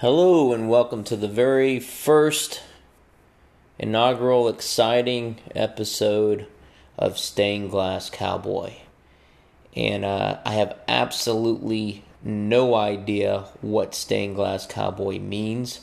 Hello, 0.00 0.54
and 0.54 0.70
welcome 0.70 1.04
to 1.04 1.14
the 1.14 1.28
very 1.28 1.78
first 1.78 2.62
inaugural 3.78 4.48
exciting 4.48 5.36
episode 5.54 6.46
of 6.96 7.18
Stained 7.18 7.70
Glass 7.70 8.08
Cowboy. 8.08 8.76
And 9.76 10.06
uh, 10.06 10.38
I 10.42 10.54
have 10.54 10.78
absolutely 10.88 12.02
no 12.24 12.74
idea 12.76 13.44
what 13.60 13.94
Stained 13.94 14.36
Glass 14.36 14.66
Cowboy 14.66 15.18
means. 15.18 15.80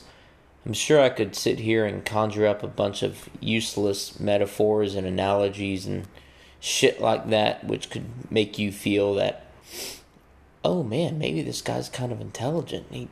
I'm 0.66 0.72
sure 0.72 1.00
I 1.00 1.10
could 1.10 1.36
sit 1.36 1.60
here 1.60 1.86
and 1.86 2.04
conjure 2.04 2.48
up 2.48 2.64
a 2.64 2.66
bunch 2.66 3.04
of 3.04 3.28
useless 3.38 4.18
metaphors 4.18 4.96
and 4.96 5.06
analogies 5.06 5.86
and 5.86 6.08
shit 6.58 7.00
like 7.00 7.30
that, 7.30 7.62
which 7.62 7.88
could 7.88 8.32
make 8.32 8.58
you 8.58 8.72
feel 8.72 9.14
that, 9.14 9.46
oh 10.64 10.82
man, 10.82 11.20
maybe 11.20 11.40
this 11.40 11.62
guy's 11.62 11.88
kind 11.88 12.10
of 12.10 12.20
intelligent. 12.20 12.86
He 12.90 13.06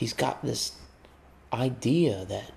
he's 0.00 0.14
got 0.14 0.42
this 0.42 0.72
idea 1.52 2.24
that 2.24 2.52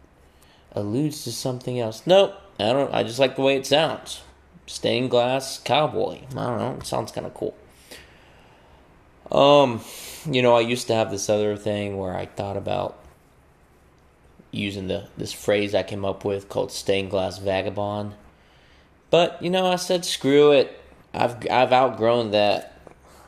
alludes 0.71 1.25
to 1.25 1.31
something 1.31 1.77
else. 1.77 2.07
Nope, 2.07 2.35
I 2.57 2.71
don't. 2.71 2.93
I 2.93 3.03
just 3.03 3.19
like 3.19 3.35
the 3.35 3.41
way 3.41 3.57
it 3.57 3.65
sounds. 3.65 4.21
Stained 4.65 5.09
glass 5.09 5.59
cowboy. 5.59 6.21
I 6.31 6.47
don't 6.47 6.57
know. 6.57 6.77
It 6.79 6.85
sounds 6.85 7.11
kind 7.11 7.27
of 7.27 7.33
cool. 7.33 7.53
Um, 9.29 9.81
you 10.25 10.41
know, 10.41 10.55
I 10.55 10.61
used 10.61 10.87
to 10.87 10.95
have 10.95 11.11
this 11.11 11.29
other 11.29 11.57
thing 11.57 11.97
where 11.97 12.15
I 12.15 12.27
thought 12.27 12.55
about 12.55 12.97
using 14.51 14.87
the 14.87 15.09
this 15.17 15.33
phrase 15.33 15.75
I 15.75 15.83
came 15.83 16.05
up 16.05 16.23
with 16.23 16.47
called 16.47 16.71
stained 16.71 17.09
glass 17.09 17.39
vagabond. 17.39 18.13
But 19.09 19.41
you 19.43 19.49
know, 19.49 19.67
I 19.67 19.75
said 19.75 20.05
screw 20.05 20.53
it. 20.53 20.79
I've 21.13 21.45
I've 21.51 21.73
outgrown 21.73 22.31
that. 22.31 22.69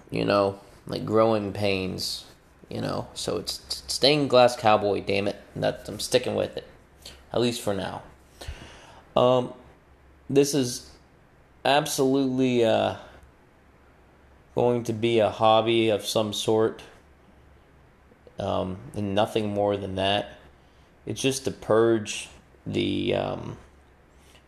You 0.09 0.23
know, 0.23 0.59
like 0.87 1.03
growing 1.03 1.51
pains 1.51 2.24
you 2.69 2.81
know. 2.81 3.07
So 3.13 3.37
it's 3.37 3.83
stained 3.87 4.29
glass 4.29 4.55
cowboy, 4.55 5.01
damn 5.01 5.27
it. 5.27 5.41
That 5.55 5.85
I'm 5.87 5.99
sticking 5.99 6.35
with 6.35 6.57
it, 6.57 6.67
at 7.33 7.41
least 7.41 7.61
for 7.61 7.73
now. 7.73 8.01
Um, 9.15 9.53
this 10.29 10.53
is 10.53 10.89
absolutely 11.63 12.65
uh, 12.65 12.95
going 14.53 14.83
to 14.83 14.93
be 14.93 15.19
a 15.19 15.29
hobby 15.29 15.89
of 15.89 16.05
some 16.05 16.33
sort, 16.33 16.81
um, 18.39 18.77
and 18.95 19.15
nothing 19.15 19.53
more 19.53 19.77
than 19.77 19.95
that. 19.95 20.31
It's 21.05 21.21
just 21.21 21.45
to 21.45 21.51
purge 21.51 22.29
the 22.65 23.15
um, 23.15 23.57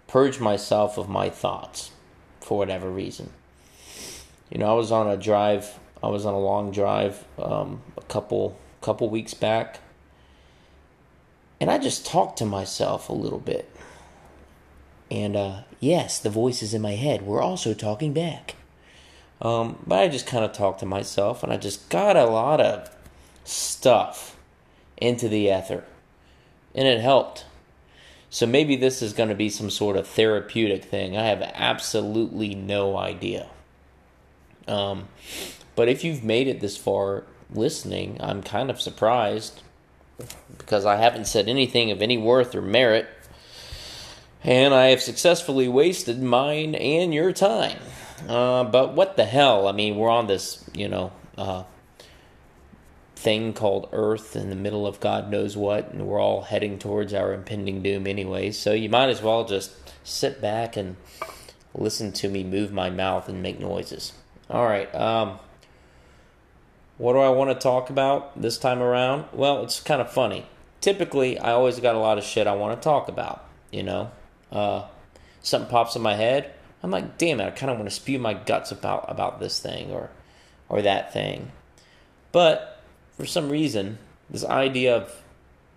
purge 0.07 0.39
myself 0.39 0.97
of 0.97 1.07
my 1.07 1.29
thoughts 1.29 1.91
for 2.41 2.57
whatever 2.57 2.89
reason. 2.89 3.31
You 4.49 4.59
know, 4.59 4.71
I 4.71 4.73
was 4.73 4.91
on 4.91 5.07
a 5.07 5.17
drive 5.17 5.77
I 6.01 6.07
was 6.07 6.25
on 6.25 6.33
a 6.33 6.39
long 6.39 6.71
drive 6.71 7.25
um, 7.39 7.81
a 7.97 8.03
couple 8.03 8.57
couple 8.81 9.09
weeks 9.09 9.33
back, 9.33 9.79
and 11.59 11.69
I 11.69 11.77
just 11.77 12.05
talked 12.05 12.37
to 12.39 12.45
myself 12.45 13.09
a 13.09 13.13
little 13.13 13.39
bit. 13.39 13.69
And 15.09 15.35
uh, 15.35 15.61
yes, 15.79 16.19
the 16.19 16.29
voices 16.29 16.73
in 16.73 16.81
my 16.81 16.95
head 16.95 17.25
were 17.25 17.41
also 17.41 17.73
talking 17.73 18.13
back. 18.13 18.55
Um, 19.41 19.77
but 19.85 19.99
I 19.99 20.07
just 20.07 20.25
kind 20.25 20.43
of 20.43 20.51
talked 20.51 20.79
to 20.79 20.85
myself, 20.85 21.43
and 21.43 21.53
I 21.53 21.57
just 21.57 21.89
got 21.89 22.15
a 22.15 22.25
lot 22.25 22.59
of 22.59 22.89
stuff 23.43 24.35
into 24.97 25.29
the 25.29 25.47
ether, 25.47 25.83
and 26.73 26.87
it 26.87 27.01
helped. 27.01 27.45
So 28.29 28.45
maybe 28.45 28.75
this 28.75 29.01
is 29.01 29.13
going 29.13 29.29
to 29.29 29.35
be 29.35 29.49
some 29.49 29.69
sort 29.69 29.95
of 29.95 30.07
therapeutic 30.07 30.83
thing. 30.83 31.15
I 31.15 31.27
have 31.27 31.41
absolutely 31.41 32.55
no 32.55 32.97
idea. 32.97 33.47
Um, 34.67 35.07
but 35.77 35.87
if 35.87 36.03
you've 36.03 36.23
made 36.23 36.47
it 36.47 36.59
this 36.59 36.75
far 36.75 37.23
listening, 37.53 38.17
I'm 38.19 38.41
kind 38.41 38.71
of 38.71 38.81
surprised 38.81 39.61
because 40.57 40.85
I 40.85 40.95
haven't 40.95 41.27
said 41.27 41.47
anything 41.47 41.91
of 41.91 42.01
any 42.01 42.17
worth 42.17 42.55
or 42.55 42.63
merit. 42.63 43.07
And 44.43 44.73
I 44.73 44.87
have 44.87 45.03
successfully 45.03 45.67
wasted 45.67 46.19
mine 46.19 46.73
and 46.73 47.13
your 47.13 47.31
time. 47.31 47.77
Uh, 48.27 48.63
but 48.63 48.93
what 48.93 49.17
the 49.17 49.25
hell? 49.25 49.67
I 49.67 49.71
mean, 49.71 49.97
we're 49.97 50.09
on 50.09 50.25
this, 50.25 50.67
you 50.73 50.87
know, 50.87 51.11
uh, 51.37 51.63
thing 53.15 53.53
called 53.53 53.87
Earth 53.91 54.35
in 54.35 54.49
the 54.49 54.55
middle 54.55 54.87
of 54.87 54.99
God 54.99 55.29
knows 55.29 55.55
what, 55.55 55.91
and 55.91 56.07
we're 56.07 56.19
all 56.19 56.41
heading 56.41 56.79
towards 56.79 57.13
our 57.13 57.33
impending 57.33 57.83
doom 57.83 58.07
anyway. 58.07 58.49
So 58.49 58.73
you 58.73 58.89
might 58.89 59.09
as 59.09 59.21
well 59.21 59.45
just 59.45 59.73
sit 60.03 60.41
back 60.41 60.75
and 60.75 60.95
listen 61.75 62.11
to 62.13 62.29
me 62.29 62.43
move 62.43 62.71
my 62.71 62.89
mouth 62.89 63.29
and 63.29 63.43
make 63.43 63.59
noises. 63.59 64.13
All 64.49 64.65
right. 64.65 64.93
Um, 64.95 65.39
what 66.97 67.13
do 67.13 67.19
I 67.19 67.29
want 67.29 67.49
to 67.49 67.55
talk 67.55 67.89
about 67.89 68.39
this 68.41 68.57
time 68.57 68.81
around? 68.81 69.25
Well, 69.31 69.63
it's 69.63 69.79
kind 69.79 70.01
of 70.01 70.11
funny. 70.11 70.45
Typically, 70.81 71.37
I 71.37 71.51
always 71.51 71.79
got 71.79 71.95
a 71.95 71.99
lot 71.99 72.17
of 72.17 72.23
shit 72.23 72.47
I 72.47 72.55
want 72.55 72.79
to 72.79 72.83
talk 72.83 73.07
about, 73.07 73.45
you 73.71 73.83
know? 73.83 74.11
Uh, 74.51 74.85
something 75.41 75.69
pops 75.69 75.95
in 75.95 76.01
my 76.01 76.15
head. 76.15 76.53
I'm 76.83 76.91
like, 76.91 77.17
damn 77.17 77.39
it, 77.39 77.45
I 77.45 77.51
kind 77.51 77.71
of 77.71 77.77
want 77.77 77.89
to 77.89 77.95
spew 77.95 78.19
my 78.19 78.33
guts 78.33 78.71
about 78.71 79.05
about 79.09 79.39
this 79.39 79.59
thing 79.59 79.91
or 79.91 80.09
or 80.69 80.81
that 80.83 81.13
thing. 81.13 81.51
But 82.31 82.81
for 83.17 83.25
some 83.25 83.49
reason, 83.49 83.97
this 84.29 84.45
idea 84.45 84.95
of 84.95 85.23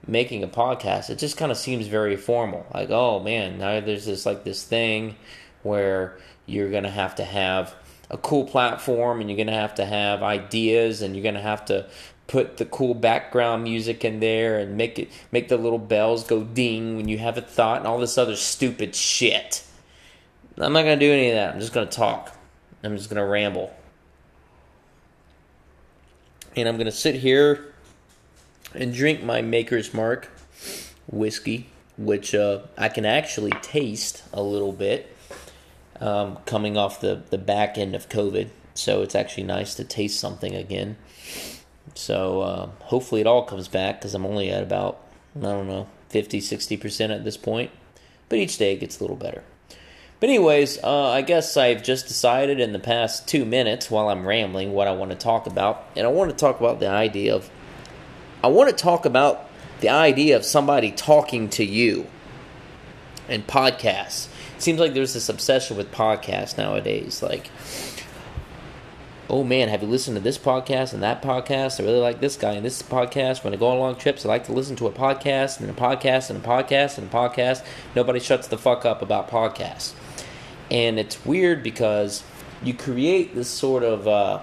making 0.07 0.43
a 0.43 0.49
podcast, 0.49 1.11
it 1.11 1.19
just 1.19 1.37
kind 1.37 1.51
of 1.51 1.57
seems 1.57 1.87
very 1.87 2.17
formal. 2.17 2.67
Like, 2.73 2.91
oh 2.91 3.21
man, 3.21 3.59
now 3.59 3.81
there's 3.81 4.05
this 4.07 4.27
like 4.27 4.45
this 4.45 4.63
thing 4.63 5.17
where 5.63 6.19
you're 6.47 6.71
gonna 6.71 6.91
have 6.91 7.15
to 7.17 7.25
have 7.25 7.75
a 8.11 8.19
cool 8.19 8.45
platform 8.45 9.21
and 9.21 9.31
you're 9.31 9.37
going 9.37 9.47
to 9.47 9.53
have 9.53 9.75
to 9.77 9.85
have 9.85 10.23
ideas 10.23 11.01
and 11.01 11.15
you're 11.15 11.23
going 11.23 11.35
to 11.35 11.41
have 11.41 11.65
to 11.67 11.87
put 12.27 12.59
the 12.59 12.65
cool 12.65 12.95
background 12.95 13.65
music 13.65 14.05
in 14.05 14.21
there 14.21 14.59
and 14.59 14.77
make 14.77 14.99
it 14.99 15.11
make 15.33 15.49
the 15.49 15.57
little 15.57 15.79
bells 15.79 16.25
go 16.25 16.45
ding 16.45 16.97
when 16.97 17.09
you 17.09 17.19
have 17.19 17.37
a 17.37 17.41
thought 17.41 17.79
and 17.79 17.87
all 17.87 17.99
this 17.99 18.19
other 18.19 18.37
stupid 18.37 18.95
shit. 18.95 19.65
I'm 20.59 20.73
not 20.73 20.83
going 20.83 20.99
to 20.99 21.07
do 21.07 21.13
any 21.13 21.31
of 21.31 21.37
that. 21.37 21.55
I'm 21.55 21.61
just 21.61 21.73
going 21.73 21.89
to 21.89 21.97
talk. 21.97 22.37
I'm 22.83 22.97
just 22.97 23.09
going 23.09 23.21
to 23.21 23.25
ramble. 23.25 23.75
And 26.55 26.69
I'm 26.69 26.77
going 26.77 26.87
to 26.87 26.93
sit 26.93 27.15
here 27.15 27.73
and 28.75 28.93
drink 28.93 29.23
my 29.23 29.41
Maker's 29.41 29.95
Mark 29.95 30.31
whiskey, 31.11 31.69
which 31.97 32.35
uh, 32.35 32.61
I 32.77 32.89
can 32.89 33.07
actually 33.07 33.53
taste 33.63 34.23
a 34.33 34.43
little 34.43 34.73
bit 34.73 35.17
um, 36.01 36.39
coming 36.47 36.77
off 36.77 37.01
the, 37.01 37.23
the 37.31 37.39
back 37.39 37.79
end 37.79 37.95
of 37.95 38.09
COVID. 38.09 38.49
So 38.75 39.03
it's 39.03 39.15
actually 39.15 39.45
nice 39.45 39.75
to 39.75 39.85
taste 39.85 40.19
something 40.19 40.55
again. 40.55 40.97
So 41.95 42.41
uh, 42.41 42.71
hopefully 42.85 43.21
it 43.21 43.27
all 43.27 43.45
comes 43.45 43.69
back 43.69 44.01
because 44.01 44.15
I'm 44.15 44.25
only 44.25 44.51
at 44.51 44.63
about, 44.63 45.01
I 45.37 45.43
don't 45.43 45.69
know, 45.69 45.87
50, 46.09 46.41
60% 46.41 47.15
at 47.15 47.25
this 47.25 47.37
point. 47.37 47.71
But 48.29 48.39
each 48.39 48.59
day 48.59 48.75
it 48.75 48.81
gets 48.81 48.99
a 48.99 49.03
little 49.03 49.17
better. 49.17 49.43
But, 50.21 50.29
anyways, 50.29 50.79
uh, 50.85 51.09
I 51.09 51.23
guess 51.23 51.57
I've 51.57 51.83
just 51.83 52.07
decided 52.07 52.61
in 52.61 52.73
the 52.73 52.79
past 52.79 53.27
two 53.27 53.47
minutes 53.47 53.91
while 53.91 54.11
I'm 54.11 54.27
rambling 54.27 54.73
what 54.73 54.87
I 54.87 54.93
want 54.93 55.13
to 55.13 55.17
talk 55.17 55.47
about. 55.47 55.87
And 55.97 56.07
I 56.07 56.11
want 56.11 56.31
to 56.31 56.37
talk 56.37 56.61
about 56.61 56.79
the 56.79 56.89
idea 56.89 57.35
of, 57.35 57.49
I 58.45 58.49
want 58.49 58.69
to 58.69 58.77
talk 58.77 59.07
about 59.07 59.49
the 59.81 59.89
idea 59.89 60.37
of 60.37 60.45
somebody 60.45 60.93
talking 60.93 61.49
to 61.51 61.65
you 61.65 62.07
and 63.29 63.47
podcasts 63.47 64.29
seems 64.63 64.81
like 64.81 64.95
there's 64.95 65.15
this 65.15 65.29
obsession 65.29 65.77
with 65.77 65.93
podcasts 65.93 66.59
nowadays. 66.59 67.23
Like, 67.23 67.51
oh 69.29 69.45
man, 69.45 69.69
have 69.69 69.83
you 69.83 69.89
listened 69.89 70.17
to 70.17 70.23
this 70.23 70.39
podcast 70.39 70.93
and 70.93 71.03
that 71.03 71.23
podcast? 71.23 71.81
I 71.81 71.85
really 71.85 72.01
like 72.01 72.21
this 72.21 72.37
guy 72.37 72.53
and 72.53 72.65
this 72.65 72.83
podcast. 72.83 73.45
When 73.45 73.55
I 73.55 73.57
go 73.57 73.69
on 73.69 73.79
long 73.79 73.97
trips, 73.97 74.27
I 74.27 74.29
like 74.29 74.45
to 74.47 74.53
listen 74.53 74.77
to 74.77 74.87
a 74.87 74.93
podcast 74.93 75.61
and 75.61 75.71
a 75.71 75.73
podcast 75.73 76.31
and 76.31 76.45
a 76.45 76.47
podcast 76.47 76.99
and 76.99 77.07
a 77.07 77.11
podcast. 77.11 77.65
Nobody 77.95 78.21
shuts 78.21 78.49
the 78.49 78.59
fuck 78.59 78.85
up 78.85 79.03
about 79.03 79.31
podcasts. 79.31 79.95
And 80.71 80.99
it's 80.99 81.25
weird 81.25 81.63
because 81.63 82.23
you 82.63 82.75
create 82.75 83.35
this 83.35 83.49
sort 83.49 83.83
of, 83.83 84.07
uh, 84.07 84.41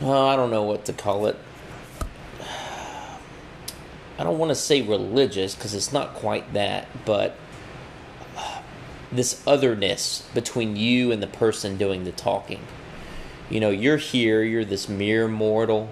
oh, 0.00 0.26
I 0.26 0.36
don't 0.36 0.50
know 0.50 0.62
what 0.62 0.84
to 0.86 0.92
call 0.92 1.26
it. 1.26 1.36
I 4.18 4.24
don't 4.24 4.38
want 4.38 4.50
to 4.50 4.54
say 4.54 4.82
religious 4.82 5.54
because 5.54 5.74
it's 5.74 5.92
not 5.92 6.14
quite 6.14 6.52
that, 6.52 6.86
but 7.04 7.36
this 9.12 9.42
otherness 9.46 10.26
between 10.34 10.76
you 10.76 11.12
and 11.12 11.22
the 11.22 11.26
person 11.26 11.76
doing 11.76 12.04
the 12.04 12.12
talking. 12.12 12.60
You 13.50 13.60
know, 13.60 13.70
you're 13.70 13.98
here, 13.98 14.42
you're 14.42 14.64
this 14.64 14.88
mere 14.88 15.28
mortal 15.28 15.90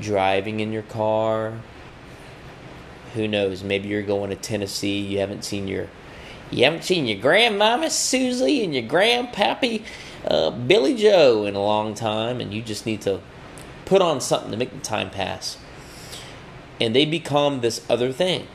driving 0.00 0.60
in 0.60 0.72
your 0.72 0.82
car. 0.82 1.54
Who 3.14 3.26
knows? 3.26 3.62
Maybe 3.62 3.88
you're 3.88 4.02
going 4.02 4.30
to 4.30 4.36
Tennessee. 4.36 5.00
You 5.00 5.18
haven't 5.18 5.44
seen 5.44 5.68
your 5.68 5.88
you 6.50 6.64
haven't 6.64 6.84
seen 6.84 7.06
your 7.06 7.18
grandmama 7.18 7.88
Susie 7.88 8.62
and 8.62 8.74
your 8.74 8.84
grandpappy 8.84 9.84
uh, 10.26 10.50
Billy 10.50 10.94
Joe 10.94 11.46
in 11.46 11.54
a 11.54 11.62
long 11.62 11.94
time, 11.94 12.42
and 12.42 12.52
you 12.52 12.60
just 12.60 12.84
need 12.84 13.00
to 13.02 13.20
put 13.86 14.02
on 14.02 14.20
something 14.20 14.50
to 14.50 14.56
make 14.56 14.70
the 14.70 14.80
time 14.80 15.08
pass. 15.08 15.56
And 16.78 16.94
they 16.94 17.06
become 17.06 17.60
this 17.60 17.84
other 17.88 18.12
thing. 18.12 18.46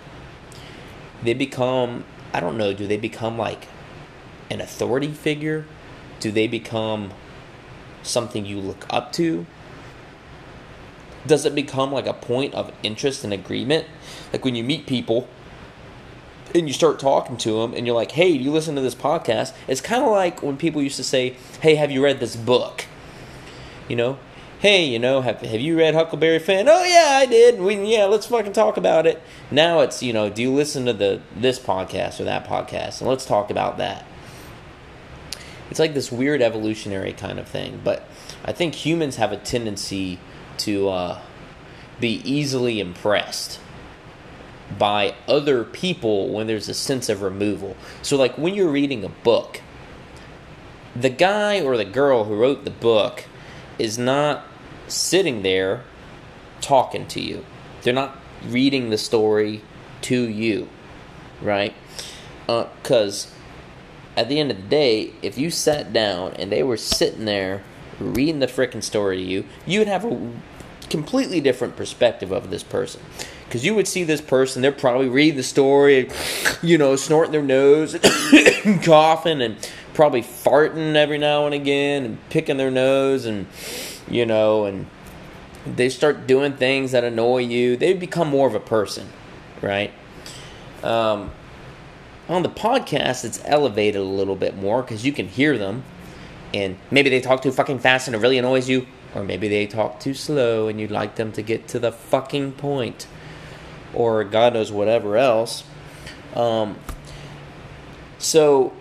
They 1.24 1.34
become 1.34 2.06
I 2.34 2.40
don't 2.40 2.58
know. 2.58 2.74
Do 2.74 2.88
they 2.88 2.98
become 2.98 3.38
like 3.38 3.68
an 4.50 4.62
authority 4.62 5.12
figure? 5.12 5.66
Do 6.20 6.32
they 6.32 6.48
become 6.48 7.12
something 8.04 8.46
you 8.46 8.60
look 8.60 8.86
up 8.90 9.12
to? 9.14 9.46
does 11.28 11.46
it 11.46 11.54
become 11.54 11.92
like 11.92 12.08
a 12.08 12.14
point 12.14 12.54
of 12.54 12.72
interest 12.82 13.24
and 13.24 13.34
agreement? 13.34 13.86
Like 14.32 14.44
when 14.44 14.56
you 14.56 14.64
meet 14.64 14.88
people 14.88 15.28
and 16.56 16.68
you 16.68 16.74
start 16.74 17.00
talking 17.00 17.38
to 17.38 17.62
them 17.62 17.74
and 17.74 17.86
you're 17.86 17.96
like, 17.96 18.12
hey, 18.12 18.38
do 18.38 18.44
you 18.44 18.52
listen 18.52 18.76
to 18.76 18.82
this 18.82 18.96
podcast? 18.96 19.54
It's 19.68 19.82
kind 19.82 20.04
of 20.04 20.10
like 20.10 20.42
when 20.42 20.58
people 20.58 20.82
used 20.82 20.96
to 20.96 21.04
say, 21.04 21.36
hey, 21.62 21.76
have 21.76 21.92
you 21.92 22.04
read 22.04 22.20
this 22.20 22.36
book? 22.36 22.86
You 23.88 23.96
know, 23.96 24.20
hey, 24.60 24.86
you 24.86 25.00
know, 25.00 25.22
have, 25.22 25.42
have 25.42 25.62
you 25.62 25.78
read 25.78 25.94
Huckleberry 25.94 26.40
Finn? 26.40 26.68
Oh 26.68 26.84
yeah, 26.84 27.20
I 27.22 27.26
did. 27.26 27.60
We 27.60 27.84
yeah, 27.84 28.06
let's 28.06 28.26
fucking 28.26 28.54
talk 28.54 28.78
about 28.78 29.06
it. 29.06 29.22
Now 29.52 29.82
it's 29.82 30.02
you 30.02 30.14
know, 30.14 30.30
do 30.30 30.42
you 30.42 30.54
listen 30.54 30.86
to 30.86 30.94
the 30.94 31.22
this 31.36 31.60
podcast 31.60 32.20
or 32.20 32.26
that 32.26 32.46
podcast? 32.46 33.00
And 33.00 33.10
let's 33.10 33.26
talk 33.26 33.50
about 33.50 33.78
that. 33.78 34.06
It's 35.70 35.80
like 35.80 35.94
this 35.94 36.12
weird 36.12 36.42
evolutionary 36.42 37.14
kind 37.14 37.40
of 37.40 37.48
thing, 37.48 37.82
but 37.84 38.08
I 38.46 38.54
think 38.54 38.74
humans 38.76 39.18
have 39.18 39.32
a 39.32 39.38
tendency 39.38 40.20
to 40.60 40.90
uh, 40.90 41.22
be 42.00 42.22
easily 42.24 42.80
impressed 42.80 43.60
by 44.78 45.16
other 45.28 45.64
people 45.64 46.30
when 46.30 46.48
there's 46.48 46.70
a 46.70 46.74
sense 46.74 47.10
of 47.10 47.22
removal. 47.22 47.76
So, 48.02 48.18
like 48.18 48.38
when 48.38 48.54
you're 48.54 48.72
reading 48.72 49.04
a 49.04 49.10
book, 49.10 49.62
the 50.96 51.10
guy 51.10 51.62
or 51.62 51.78
the 51.78 51.86
girl 51.86 52.26
who 52.26 52.36
wrote 52.36 52.64
the 52.64 52.72
book 52.72 53.26
is 53.78 53.98
not 53.98 54.46
sitting 54.88 55.44
there 55.44 55.84
talking 56.62 57.08
to 57.08 57.22
you. 57.22 57.46
They're 57.82 57.94
not 57.94 58.18
reading 58.46 58.90
the 58.90 58.98
story 58.98 59.62
to 60.02 60.28
you, 60.28 60.70
right? 61.42 61.74
Because 62.46 63.28
uh, 63.28 63.37
at 64.18 64.28
the 64.30 64.40
end 64.40 64.50
of 64.50 64.58
the 64.58 64.64
day, 64.64 65.14
if 65.22 65.38
you 65.38 65.52
sat 65.52 65.94
down 65.94 66.34
and 66.34 66.52
they 66.52 66.64
were 66.64 66.76
sitting 66.76 67.26
there 67.26 67.64
reading 68.00 68.40
the 68.40 68.48
freaking 68.48 68.84
story 68.84 69.18
to 69.18 69.24
you, 69.24 69.46
you 69.66 69.80
would 69.80 69.88
have 69.88 70.04
a 70.04 70.32
completely 70.90 71.40
different 71.40 71.76
perspective 71.76 72.32
of 72.32 72.50
this 72.50 72.64
person. 72.64 73.00
Because 73.46 73.64
you 73.64 73.76
would 73.76 73.88
see 73.88 74.04
this 74.04 74.20
person, 74.20 74.62
they're 74.62 74.72
probably 74.72 75.08
reading 75.08 75.38
the 75.38 75.44
story, 75.44 76.10
you 76.62 76.78
know, 76.78 76.96
snorting 76.96 77.32
their 77.32 77.44
nose, 77.44 77.94
and 77.94 78.84
coughing, 78.84 79.42
and 79.42 79.56
probably 79.94 80.22
farting 80.22 80.96
every 80.96 81.20
now 81.20 81.46
and 81.46 81.54
again, 81.54 82.04
and 82.04 82.30
picking 82.30 82.58
their 82.58 82.72
nose, 82.72 83.26
and, 83.26 83.46
you 84.10 84.26
know, 84.26 84.66
and 84.66 84.88
they 85.66 85.90
start 85.90 86.28
doing 86.28 86.54
things 86.54 86.92
that 86.92 87.04
annoy 87.04 87.40
you. 87.40 87.78
They 87.78 87.94
become 87.94 88.30
more 88.30 88.48
of 88.48 88.56
a 88.56 88.60
person, 88.60 89.08
right? 89.62 89.94
Um, 90.84 91.32
on 92.30 92.44
the 92.44 92.50
podcast, 92.50 93.24
it's 93.24 93.42
elevated 93.46 94.02
a 94.02 94.04
little 94.04 94.36
bit 94.36 94.56
more 94.56 94.82
because 94.82 95.06
you 95.06 95.12
can 95.12 95.28
hear 95.28 95.58
them, 95.58 95.84
and 96.54 96.78
maybe 96.92 97.10
they 97.10 97.22
talk 97.22 97.42
too 97.42 97.52
fucking 97.52 97.80
fast 97.80 98.08
and 98.08 98.16
it 98.16 98.20
really 98.20 98.38
annoys 98.38 98.68
you, 98.68 98.86
or 99.16 99.24
maybe 99.24 99.48
they 99.48 99.66
talk 99.66 100.00
too 100.00 100.14
slow 100.14 100.68
and 100.68 100.80
you'd 100.80 100.92
like 100.92 101.16
them 101.16 101.32
to 101.34 101.42
get 101.42 101.68
to 101.70 101.80
the 101.80 101.92
fucking 101.92 102.54
point, 102.54 103.08
or 103.94 104.24
God 104.24 104.54
knows 104.54 104.72
whatever 104.72 105.18
else. 105.18 105.64
Um, 106.36 106.78
so 108.18 108.74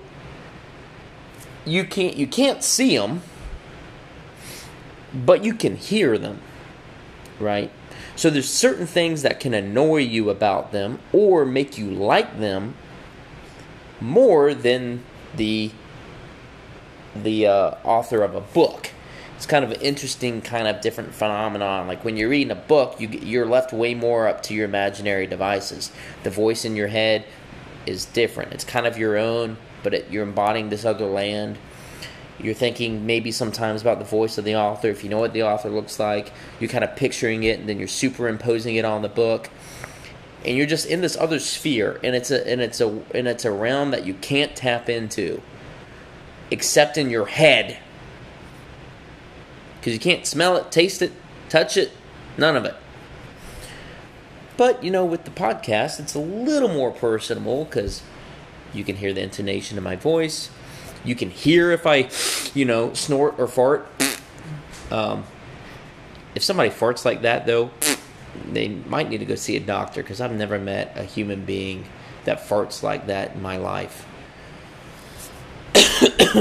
you 1.64 1.84
can't 1.84 2.16
you 2.16 2.26
can't 2.26 2.62
see 2.62 2.96
them, 2.96 3.22
but 5.14 5.44
you 5.44 5.54
can 5.54 5.76
hear 5.76 6.18
them, 6.18 6.40
right? 7.38 7.70
So 8.16 8.30
there's 8.30 8.48
certain 8.48 8.86
things 8.86 9.22
that 9.22 9.40
can 9.40 9.52
annoy 9.52 9.98
you 9.98 10.30
about 10.30 10.72
them 10.72 11.00
or 11.12 11.44
make 11.44 11.76
you 11.76 11.90
like 11.90 12.38
them 12.40 12.74
more 14.00 14.54
than 14.54 15.02
the 15.34 15.70
the 17.14 17.46
uh, 17.46 17.70
author 17.82 18.22
of 18.22 18.34
a 18.34 18.40
book. 18.40 18.90
It's 19.36 19.46
kind 19.46 19.64
of 19.64 19.70
an 19.70 19.80
interesting, 19.80 20.40
kind 20.40 20.66
of 20.66 20.80
different 20.80 21.14
phenomenon. 21.14 21.86
Like 21.86 22.04
when 22.04 22.16
you're 22.16 22.28
reading 22.28 22.50
a 22.50 22.56
book, 22.56 23.00
you 23.00 23.08
you're 23.08 23.46
left 23.46 23.72
way 23.72 23.94
more 23.94 24.26
up 24.28 24.42
to 24.44 24.54
your 24.54 24.64
imaginary 24.64 25.26
devices. 25.26 25.92
The 26.22 26.30
voice 26.30 26.64
in 26.64 26.76
your 26.76 26.88
head 26.88 27.24
is 27.84 28.06
different. 28.06 28.52
It's 28.52 28.64
kind 28.64 28.86
of 28.86 28.98
your 28.98 29.16
own, 29.16 29.58
but 29.82 29.94
it, 29.94 30.10
you're 30.10 30.22
embodying 30.22 30.70
this 30.70 30.84
other 30.84 31.06
land. 31.06 31.58
You're 32.38 32.54
thinking 32.54 33.06
maybe 33.06 33.32
sometimes 33.32 33.80
about 33.80 33.98
the 33.98 34.04
voice 34.04 34.36
of 34.36 34.44
the 34.44 34.56
author. 34.56 34.88
If 34.88 35.02
you 35.02 35.08
know 35.08 35.18
what 35.18 35.32
the 35.32 35.42
author 35.42 35.70
looks 35.70 35.98
like, 35.98 36.32
you're 36.60 36.68
kind 36.68 36.84
of 36.84 36.94
picturing 36.96 37.44
it, 37.44 37.58
and 37.58 37.68
then 37.68 37.78
you're 37.78 37.88
superimposing 37.88 38.76
it 38.76 38.84
on 38.84 39.02
the 39.02 39.08
book 39.08 39.48
and 40.46 40.56
you're 40.56 40.66
just 40.66 40.86
in 40.86 41.00
this 41.00 41.16
other 41.16 41.40
sphere 41.40 41.98
and 42.04 42.14
it's 42.14 42.30
a 42.30 42.48
and 42.48 42.60
it's 42.60 42.80
a 42.80 42.86
and 43.12 43.26
it's 43.26 43.44
a 43.44 43.50
realm 43.50 43.90
that 43.90 44.06
you 44.06 44.14
can't 44.14 44.54
tap 44.54 44.88
into 44.88 45.42
except 46.50 46.96
in 46.96 47.10
your 47.10 47.26
head. 47.26 47.78
Because 49.80 49.92
you 49.92 49.98
can't 49.98 50.24
smell 50.24 50.56
it 50.56 50.70
taste 50.70 51.02
it 51.02 51.12
touch 51.48 51.76
it 51.76 51.90
none 52.38 52.56
of 52.56 52.64
it. 52.64 52.76
But 54.56 54.84
you 54.84 54.90
know 54.90 55.04
with 55.04 55.24
the 55.24 55.32
podcast 55.32 55.98
it's 55.98 56.14
a 56.14 56.20
little 56.20 56.68
more 56.68 56.92
personable 56.92 57.64
because 57.64 58.02
you 58.72 58.84
can 58.84 58.96
hear 58.96 59.12
the 59.12 59.22
intonation 59.22 59.76
of 59.76 59.84
my 59.84 59.96
voice. 59.96 60.50
You 61.04 61.16
can 61.16 61.30
hear 61.30 61.72
if 61.72 61.86
i 61.86 62.08
you 62.54 62.64
know 62.64 62.94
snort 62.94 63.34
or 63.38 63.48
fart. 63.48 63.88
Um, 64.92 65.24
if 66.36 66.44
somebody 66.44 66.70
farts 66.70 67.04
like 67.04 67.22
that 67.22 67.46
though 67.46 67.72
they 68.52 68.68
might 68.68 69.08
need 69.08 69.18
to 69.18 69.24
go 69.24 69.34
see 69.34 69.56
a 69.56 69.60
doctor 69.60 70.02
because 70.02 70.20
I've 70.20 70.32
never 70.32 70.58
met 70.58 70.92
a 70.96 71.04
human 71.04 71.44
being 71.44 71.84
that 72.24 72.40
farts 72.40 72.82
like 72.82 73.06
that 73.06 73.34
in 73.34 73.42
my 73.42 73.56
life. 73.56 74.06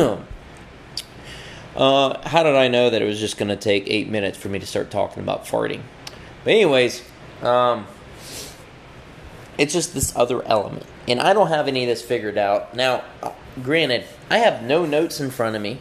uh, 1.76 2.28
how 2.28 2.44
did 2.44 2.56
I 2.56 2.68
know 2.68 2.90
that 2.90 3.02
it 3.02 3.06
was 3.06 3.20
just 3.20 3.38
going 3.38 3.50
to 3.50 3.56
take 3.56 3.88
eight 3.88 4.10
minutes 4.10 4.38
for 4.38 4.50
me 4.50 4.60
to 4.60 4.66
start 4.66 4.92
talking 4.92 5.24
about 5.24 5.46
farting? 5.46 5.82
But, 6.44 6.52
anyways, 6.52 7.04
um, 7.42 7.88
it's 9.58 9.74
just 9.74 9.94
this 9.94 10.16
other 10.16 10.44
element. 10.46 10.86
And 11.08 11.20
I 11.20 11.34
don't 11.34 11.48
have 11.48 11.68
any 11.68 11.84
of 11.84 11.88
this 11.88 12.02
figured 12.02 12.38
out. 12.38 12.76
Now, 12.76 13.04
uh, 13.22 13.32
granted, 13.62 14.06
I 14.30 14.40
have 14.40 14.64
no 14.64 14.86
notes 14.86 15.20
in 15.20 15.30
front 15.30 15.56
of 15.56 15.62
me. 15.62 15.80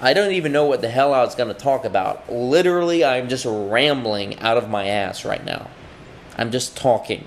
I 0.00 0.12
don't 0.12 0.32
even 0.32 0.52
know 0.52 0.66
what 0.66 0.82
the 0.82 0.90
hell 0.90 1.14
I 1.14 1.22
was 1.22 1.34
going 1.34 1.48
to 1.48 1.54
talk 1.54 1.84
about. 1.84 2.30
Literally, 2.30 3.04
I'm 3.04 3.28
just 3.28 3.46
rambling 3.48 4.38
out 4.40 4.58
of 4.58 4.68
my 4.68 4.86
ass 4.86 5.24
right 5.24 5.44
now. 5.44 5.70
I'm 6.36 6.50
just 6.50 6.76
talking. 6.76 7.26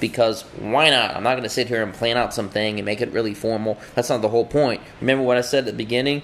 Because 0.00 0.42
why 0.58 0.90
not? 0.90 1.16
I'm 1.16 1.22
not 1.22 1.32
going 1.32 1.44
to 1.44 1.48
sit 1.48 1.68
here 1.68 1.82
and 1.82 1.94
plan 1.94 2.16
out 2.16 2.34
something 2.34 2.78
and 2.78 2.84
make 2.84 3.00
it 3.00 3.10
really 3.10 3.34
formal. 3.34 3.78
That's 3.94 4.10
not 4.10 4.22
the 4.22 4.28
whole 4.28 4.44
point. 4.44 4.82
Remember 5.00 5.24
what 5.24 5.36
I 5.36 5.40
said 5.40 5.60
at 5.60 5.66
the 5.66 5.72
beginning? 5.72 6.22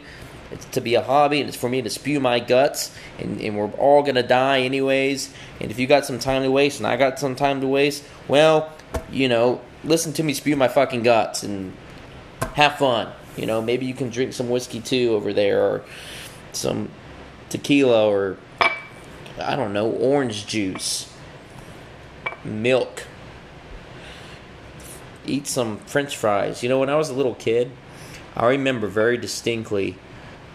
It's 0.50 0.64
to 0.66 0.80
be 0.80 0.96
a 0.96 1.02
hobby 1.02 1.40
and 1.40 1.48
it's 1.48 1.56
for 1.56 1.68
me 1.68 1.80
to 1.82 1.90
spew 1.90 2.18
my 2.18 2.40
guts, 2.40 2.92
and, 3.18 3.40
and 3.40 3.56
we're 3.56 3.70
all 3.72 4.02
going 4.02 4.16
to 4.16 4.22
die 4.22 4.60
anyways. 4.60 5.32
And 5.60 5.70
if 5.70 5.78
you 5.78 5.86
got 5.86 6.04
some 6.04 6.18
time 6.18 6.42
to 6.42 6.50
waste 6.50 6.78
and 6.78 6.86
I 6.86 6.96
got 6.96 7.18
some 7.18 7.36
time 7.36 7.60
to 7.60 7.68
waste, 7.68 8.04
well, 8.26 8.72
you 9.10 9.28
know, 9.28 9.60
listen 9.84 10.12
to 10.14 10.22
me 10.22 10.34
spew 10.34 10.56
my 10.56 10.68
fucking 10.68 11.02
guts 11.04 11.42
and 11.42 11.72
have 12.54 12.76
fun. 12.78 13.12
You 13.36 13.46
know, 13.46 13.62
maybe 13.62 13.86
you 13.86 13.94
can 13.94 14.10
drink 14.10 14.32
some 14.32 14.48
whiskey 14.48 14.80
too 14.80 15.12
over 15.12 15.32
there, 15.32 15.62
or 15.62 15.84
some 16.52 16.90
tequila, 17.48 18.08
or 18.08 18.36
I 19.40 19.56
don't 19.56 19.72
know, 19.72 19.90
orange 19.90 20.46
juice, 20.46 21.12
milk. 22.44 23.06
Eat 25.26 25.46
some 25.46 25.78
french 25.78 26.16
fries. 26.16 26.62
You 26.62 26.68
know, 26.68 26.78
when 26.78 26.90
I 26.90 26.96
was 26.96 27.10
a 27.10 27.14
little 27.14 27.34
kid, 27.34 27.70
I 28.34 28.46
remember 28.48 28.86
very 28.86 29.16
distinctly 29.16 29.96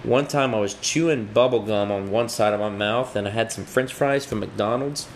one 0.06 0.28
time 0.28 0.54
I 0.54 0.60
was 0.60 0.76
chewing 0.76 1.26
bubble 1.26 1.62
gum 1.62 1.92
on 1.92 2.12
one 2.12 2.30
side 2.30 2.54
of 2.54 2.60
my 2.60 2.70
mouth 2.70 3.16
and 3.16 3.28
I 3.28 3.32
had 3.32 3.52
some 3.52 3.66
french 3.66 3.92
fries 3.92 4.24
from 4.24 4.40
McDonald's 4.40 5.08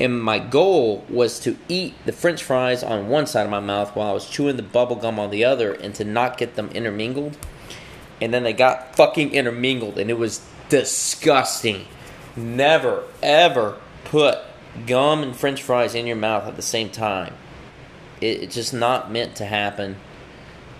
and 0.00 0.22
my 0.22 0.38
goal 0.38 1.04
was 1.08 1.40
to 1.40 1.56
eat 1.68 1.94
the 2.04 2.12
french 2.12 2.42
fries 2.42 2.84
on 2.84 3.08
one 3.08 3.26
side 3.26 3.44
of 3.44 3.50
my 3.50 3.60
mouth 3.60 3.96
while 3.96 4.10
I 4.10 4.12
was 4.12 4.28
chewing 4.28 4.56
the 4.56 4.62
bubble 4.62 4.96
gum 4.96 5.18
on 5.18 5.30
the 5.30 5.44
other 5.44 5.72
and 5.72 5.94
to 5.96 6.04
not 6.04 6.38
get 6.38 6.54
them 6.54 6.70
intermingled. 6.70 7.36
And 8.20 8.32
then 8.32 8.44
they 8.44 8.52
got 8.52 8.94
fucking 8.94 9.32
intermingled 9.32 9.98
and 9.98 10.08
it 10.08 10.18
was 10.18 10.46
disgusting. 10.68 11.86
Never, 12.36 13.04
ever 13.22 13.76
put 14.04 14.38
gum 14.86 15.22
and 15.22 15.36
french 15.36 15.62
fries 15.62 15.96
in 15.96 16.06
your 16.06 16.16
mouth 16.16 16.46
at 16.46 16.54
the 16.54 16.62
same 16.62 16.90
time. 16.90 17.34
It, 18.20 18.42
it's 18.42 18.54
just 18.54 18.72
not 18.72 19.10
meant 19.10 19.34
to 19.36 19.44
happen. 19.44 19.96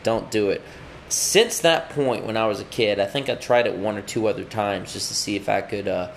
Don't 0.05 0.31
do 0.31 0.51
it. 0.51 0.63
Since 1.09 1.61
that 1.61 1.91
point, 1.91 2.25
when 2.25 2.37
I 2.37 2.47
was 2.47 2.61
a 2.61 2.65
kid, 2.65 3.01
I 3.01 3.07
think 3.07 3.29
I 3.29 3.35
tried 3.35 3.67
it 3.67 3.75
one 3.75 3.97
or 3.97 4.03
two 4.03 4.29
other 4.29 4.45
times 4.45 4.93
just 4.93 5.09
to 5.09 5.15
see 5.15 5.35
if 5.35 5.49
I 5.49 5.63
could 5.63 5.89
uh, 5.89 6.11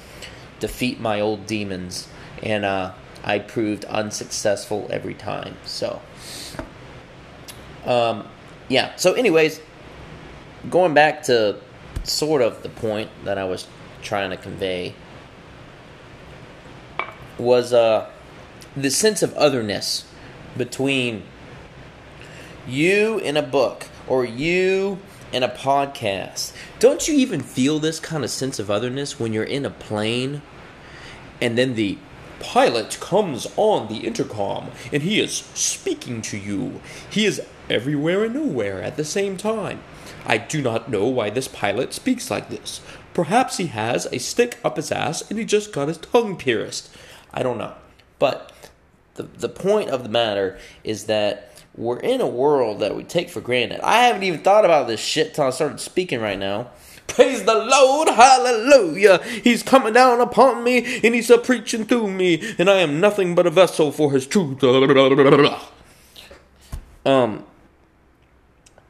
defeat 0.60 1.00
my 1.00 1.20
old 1.20 1.48
demons 1.48 2.08
and 2.41 2.65
uh, 2.65 2.93
I 3.24 3.39
proved 3.39 3.86
unsuccessful 3.86 4.88
every 4.89 5.13
time. 5.13 5.57
So, 5.65 6.01
um, 7.86 8.27
yeah. 8.69 8.95
So, 8.95 9.13
anyways, 9.13 9.62
going 10.69 10.93
back 10.93 11.24
to 11.24 11.57
sort 12.03 12.41
of 12.41 12.63
the 12.63 12.69
point 12.69 13.10
that 13.25 13.38
I 13.38 13.43
was 13.43 13.67
trying 14.01 14.31
to 14.31 14.38
convey 14.38 14.95
was 17.38 17.74
uh, 17.74 18.10
the 18.75 18.89
sense 18.89 19.21
of 19.21 19.33
otherness 19.36 20.05
between 20.57 21.24
you 22.67 23.19
in 23.19 23.38
a 23.38 23.41
book 23.41 23.88
or 24.07 24.25
you 24.25 25.00
in 25.31 25.43
a 25.43 25.50
podcast. 25.50 26.53
Don't 26.79 27.07
you 27.07 27.15
even 27.15 27.41
feel 27.41 27.79
this 27.79 28.00
kind 28.00 28.24
of 28.24 28.29
sense 28.29 28.60
of 28.60 28.69
otherness 28.69 29.19
when 29.19 29.33
you're 29.33 29.43
in 29.43 29.65
a 29.65 29.69
plane 29.69 30.41
and 31.39 31.57
then 31.57 31.75
the 31.75 31.98
pilot 32.41 32.98
comes 33.00 33.48
on 33.55 33.88
the 33.88 34.00
intercom 34.00 34.71
and 34.91 35.03
he 35.03 35.19
is 35.19 35.38
speaking 35.53 36.21
to 36.24 36.38
you. 36.38 36.81
He 37.10 37.25
is 37.25 37.41
everywhere 37.69 38.25
and 38.25 38.33
nowhere 38.33 38.81
at 38.81 38.98
the 38.98 39.05
same 39.05 39.38
time. 39.38 39.81
I 40.25 40.38
do 40.38 40.62
not 40.62 40.89
know 40.89 41.07
why 41.07 41.29
this 41.29 41.48
pilot 41.48 41.93
speaks 41.93 42.29
like 42.29 42.50
this. 42.50 42.81
Perhaps 43.13 43.57
he 43.57 43.67
has 43.67 44.07
a 44.12 44.19
stick 44.19 44.60
up 44.63 44.77
his 44.77 44.91
ass 44.91 45.29
and 45.29 45.39
he 45.39 45.45
just 45.45 45.74
got 45.74 45.88
his 45.88 45.98
tongue 45.98 46.38
pierced. 46.38 46.89
I 47.33 47.43
don't 47.43 47.57
know. 47.57 47.75
But 48.19 48.51
the, 49.15 49.24
the 49.24 49.50
point 49.50 49.89
of 49.89 50.03
the 50.03 50.10
matter 50.10 50.57
is 50.83 51.05
that 51.05 51.51
we're 51.75 52.00
in 52.00 52.21
a 52.21 52.27
world 52.27 52.79
that 52.79 52.95
we 52.95 53.03
take 53.03 53.29
for 53.29 53.41
granted. 53.41 53.79
I 53.81 54.03
haven't 54.03 54.24
even 54.24 54.41
thought 54.41 54.65
about 54.65 54.88
this 54.88 55.00
shit 55.00 55.33
till 55.33 55.45
I 55.45 55.50
started 55.51 55.79
speaking 55.79 56.21
right 56.21 56.39
now. 56.39 56.69
Praise 57.15 57.44
the 57.44 57.56
Lord, 57.56 58.08
hallelujah. 58.08 59.22
He's 59.24 59.63
coming 59.63 59.91
down 59.91 60.22
upon 60.22 60.63
me 60.63 61.01
and 61.03 61.13
he's 61.13 61.30
a 61.30 61.38
preaching 61.38 61.86
through 61.86 62.10
me, 62.10 62.56
and 62.58 62.70
I 62.70 62.77
am 62.77 63.01
nothing 63.01 63.36
but 63.36 63.46
a 63.46 63.50
vessel 63.50 63.91
for 63.91 64.13
his 64.13 64.25
truth. 64.25 64.63
Um, 67.03 67.44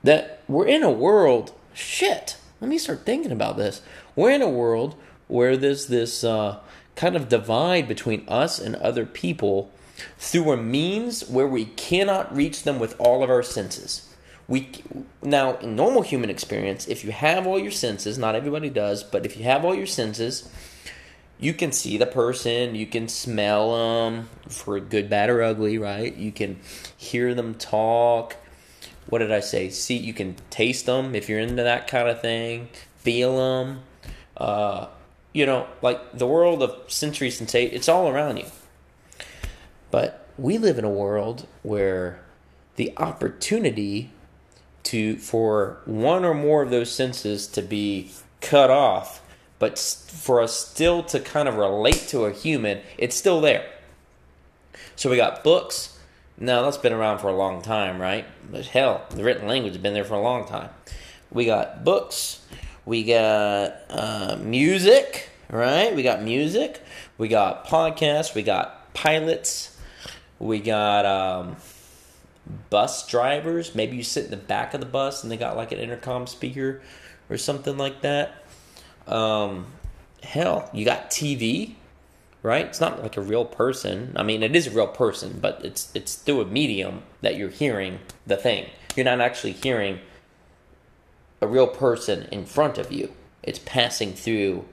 that 0.04 0.44
we're 0.48 0.68
in 0.68 0.84
a 0.84 0.92
world, 0.92 1.54
shit, 1.74 2.38
let 2.60 2.70
me 2.70 2.78
start 2.78 3.06
thinking 3.08 3.32
about 3.32 3.58
this. 3.58 3.82
We're 4.16 4.32
in 4.32 4.44
a 4.44 4.50
world 4.50 4.96
where 5.28 5.58
there's 5.58 5.88
this 5.88 6.24
uh, 6.24 6.60
kind 6.96 7.16
of 7.16 7.28
divide 7.28 7.88
between 7.88 8.24
us 8.28 8.60
and 8.60 8.75
other 8.75 9.08
people 9.08 9.72
through 10.20 10.51
a 10.51 10.58
means 10.58 11.28
where 11.28 11.48
we 11.48 11.66
cannot 11.66 12.36
reach 12.36 12.63
them 12.63 12.78
with 12.78 12.96
all 13.00 13.24
of 13.24 13.32
our 13.32 13.44
senses. 13.44 14.11
We 14.51 14.70
now 15.24 15.55
in 15.60 15.77
normal 15.77 16.01
human 16.01 16.29
experience, 16.29 16.86
if 16.89 17.05
you 17.05 17.13
have 17.13 17.48
all 17.48 17.58
your 17.58 17.72
senses, 17.72 18.17
not 18.17 18.36
everybody 18.36 18.70
does, 18.70 19.01
but 19.01 19.25
if 19.25 19.38
you 19.38 19.46
have 19.46 19.63
all 19.63 19.74
your 19.74 19.88
senses, 19.88 20.51
you 21.39 21.53
can 21.53 21.72
see 21.72 21.98
the 21.98 22.05
person, 22.05 22.75
you 22.75 22.86
can 22.86 23.08
smell 23.08 23.72
them 23.77 24.27
for 24.50 24.77
good, 24.81 25.10
bad, 25.10 25.29
or 25.29 25.41
ugly, 25.41 25.77
right? 25.77 26.13
You 26.13 26.34
can 26.34 26.60
hear 26.98 27.34
them 27.34 27.55
talk. 27.55 28.36
What 29.08 29.20
did 29.20 29.31
I 29.31 29.39
say? 29.39 29.70
See, 29.70 29.96
you 29.96 30.13
can 30.13 30.36
taste 30.50 30.86
them 30.86 31.15
if 31.15 31.29
you're 31.29 31.39
into 31.39 31.63
that 31.63 31.88
kind 31.88 32.10
of 32.10 32.20
thing. 32.20 32.67
Feel 32.98 33.38
them. 33.38 33.84
Uh, 34.36 34.88
you 35.31 35.46
know, 35.46 35.65
like 35.81 36.12
the 36.12 36.27
world 36.27 36.62
of 36.62 36.91
sensory 36.91 37.31
sensation, 37.31 37.74
it's 37.74 37.88
all 37.88 38.10
around 38.10 38.36
you. 38.36 38.48
But 39.91 40.27
we 40.38 40.58
live 40.58 40.77
in 40.77 40.84
a 40.84 40.89
world 40.89 41.48
where 41.63 42.20
the 42.75 42.91
opportunity 42.98 44.12
to 44.84 45.18
for 45.18 45.80
one 45.86 46.26
or 46.26 46.34
more 46.34 46.64
of 46.64 46.70
those 46.70 46.92
senses 46.92 47.48
to 47.48 47.62
be 47.62 48.12
cut 48.40 48.70
off, 48.70 49.22
but 49.60 49.78
for 49.78 50.42
us 50.42 50.58
still 50.58 51.04
to 51.04 51.20
kind 51.20 51.48
of 51.48 51.56
relate 51.56 52.06
to 52.10 52.26
a 52.26 52.32
human, 52.32 52.82
it's 52.98 53.16
still 53.16 53.42
there. 53.42 53.66
So 54.96 55.10
we 55.10 55.18
got 55.18 55.44
books. 55.44 55.98
Now 56.38 56.64
that's 56.64 56.78
been 56.78 56.94
around 56.94 57.20
for 57.20 57.28
a 57.28 57.36
long 57.36 57.62
time, 57.62 58.02
right? 58.02 58.26
But 58.52 58.66
hell, 58.66 59.06
the 59.12 59.24
written 59.24 59.48
language 59.48 59.74
has 59.74 59.82
been 59.82 59.94
there 59.94 60.04
for 60.04 60.16
a 60.16 60.22
long 60.22 60.48
time. 60.48 60.70
We 61.32 61.46
got 61.46 61.84
books. 61.84 62.44
We 62.86 63.04
got 63.04 63.76
uh, 63.90 64.38
music, 64.42 65.30
right? 65.50 65.96
We 65.96 66.04
got 66.04 66.24
music. 66.24 66.82
We 67.18 67.28
got 67.28 67.68
podcasts. 67.68 68.34
We 68.34 68.42
got 68.42 68.94
pilots. 68.94 69.78
We 70.40 70.60
got 70.60 71.06
um, 71.06 71.58
bus 72.70 73.08
drivers. 73.08 73.76
Maybe 73.76 73.98
you 73.98 74.04
sit 74.04 74.26
in 74.26 74.32
the 74.32 74.38
back 74.38 74.74
of 74.74 74.80
the 74.80 74.86
bus 74.86 75.24
and 75.24 75.32
they 75.32 75.38
got 75.38 75.56
like 75.56 75.72
an 75.72 75.80
intercom 75.80 76.28
speaker 76.28 76.82
or 77.30 77.38
something 77.38 77.78
like 77.78 78.02
that. 78.02 78.44
Um, 79.08 79.68
hell, 80.24 80.70
you 80.74 80.86
got 80.86 81.12
TV, 81.12 81.76
right? 82.44 82.66
It's 82.66 82.82
not 82.82 83.02
like 83.02 83.18
a 83.18 83.22
real 83.22 83.46
person. 83.46 84.14
I 84.16 84.24
mean, 84.24 84.44
it 84.44 84.56
is 84.56 84.68
a 84.68 84.72
real 84.72 84.88
person, 84.88 85.40
but 85.42 85.64
it's 85.64 85.92
it's 85.96 86.16
through 86.16 86.42
a 86.42 86.46
medium 86.46 87.04
that 87.22 87.36
you're 87.36 87.50
hearing 87.50 88.00
the 88.26 88.38
thing. 88.38 88.70
You're 88.96 89.06
not 89.06 89.22
actually 89.22 89.54
hearing 89.54 90.00
a 91.40 91.48
real 91.48 91.68
person 91.68 92.28
in 92.32 92.46
front 92.46 92.78
of 92.78 92.92
you. 92.92 93.14
It's 93.44 93.60
passing 93.60 94.14
through 94.14 94.66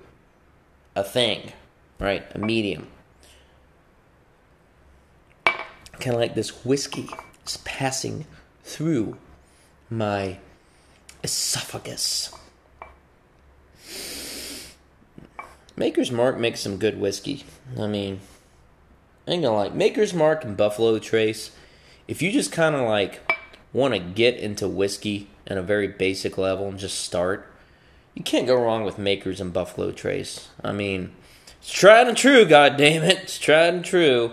a 0.95 1.03
thing, 1.03 1.53
right? 1.99 2.25
A 2.35 2.39
medium. 2.39 2.89
Kind 5.45 6.15
of 6.15 6.21
like 6.21 6.35
this 6.35 6.65
whiskey 6.65 7.09
passing 7.57 8.27
through 8.63 9.17
my 9.91 10.39
esophagus. 11.25 12.33
Maker's 15.77 16.11
Mark 16.11 16.39
makes 16.39 16.61
some 16.61 16.77
good 16.77 17.01
whiskey. 17.01 17.45
I 17.79 17.87
mean, 17.87 18.21
I 19.27 19.33
ain't 19.33 19.43
gonna 19.43 19.57
like 19.57 19.75
Maker's 19.75 20.13
Mark 20.13 20.45
and 20.45 20.57
Buffalo 20.57 20.99
Trace. 20.99 21.53
If 22.07 22.21
you 22.23 22.33
just 22.33 22.53
kind 22.53 22.75
of 22.75 22.83
like 22.83 23.21
want 23.73 23.95
to 23.95 24.01
get 24.01 24.37
into 24.37 24.67
whiskey 24.67 25.29
at 25.47 25.57
a 25.57 25.63
very 25.63 25.87
basic 25.87 26.37
level 26.37 26.69
and 26.69 26.79
just 26.79 26.99
start, 26.99 27.51
you 28.15 28.23
can't 28.23 28.47
go 28.47 28.61
wrong 28.61 28.85
with 28.85 28.99
Makers 28.99 29.41
and 29.41 29.53
Buffalo 29.53 29.93
Trace. 29.93 30.49
I 30.63 30.73
mean, 30.73 31.13
it's 31.61 31.71
tried 31.71 32.09
and 32.09 32.17
true, 32.17 32.45
God 32.45 32.77
damn 32.77 33.05
it, 33.05 33.19
it's 33.23 33.39
tried 33.39 33.75
and 33.75 33.85
true 33.85 34.33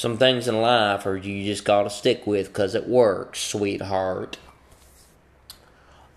some 0.00 0.16
things 0.16 0.48
in 0.48 0.62
life 0.62 1.04
or 1.04 1.14
you 1.14 1.44
just 1.44 1.66
gotta 1.66 1.90
stick 1.90 2.26
with 2.26 2.46
because 2.46 2.74
it 2.74 2.88
works, 2.88 3.38
sweetheart. 3.38 4.38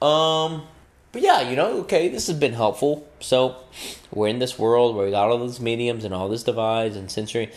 Um, 0.02 0.64
but 1.12 1.22
yeah, 1.22 1.42
you 1.42 1.58
know, 1.58 1.80
okay, 1.80 2.08
this 2.08 2.28
has 2.28 2.40
been 2.40 2.54
helpful. 2.54 3.06
So 3.20 3.58
we're 4.10 4.30
in 4.30 4.40
this 4.40 4.58
world 4.58 4.96
where 4.96 5.06
we 5.06 5.12
got 5.12 5.28
all 5.28 5.46
these 5.46 5.60
mediums 5.60 6.06
and 6.06 6.14
all 6.14 6.30
this 6.30 6.44
device 6.44 6.96
and 6.96 7.12
sensory. 7.12 7.52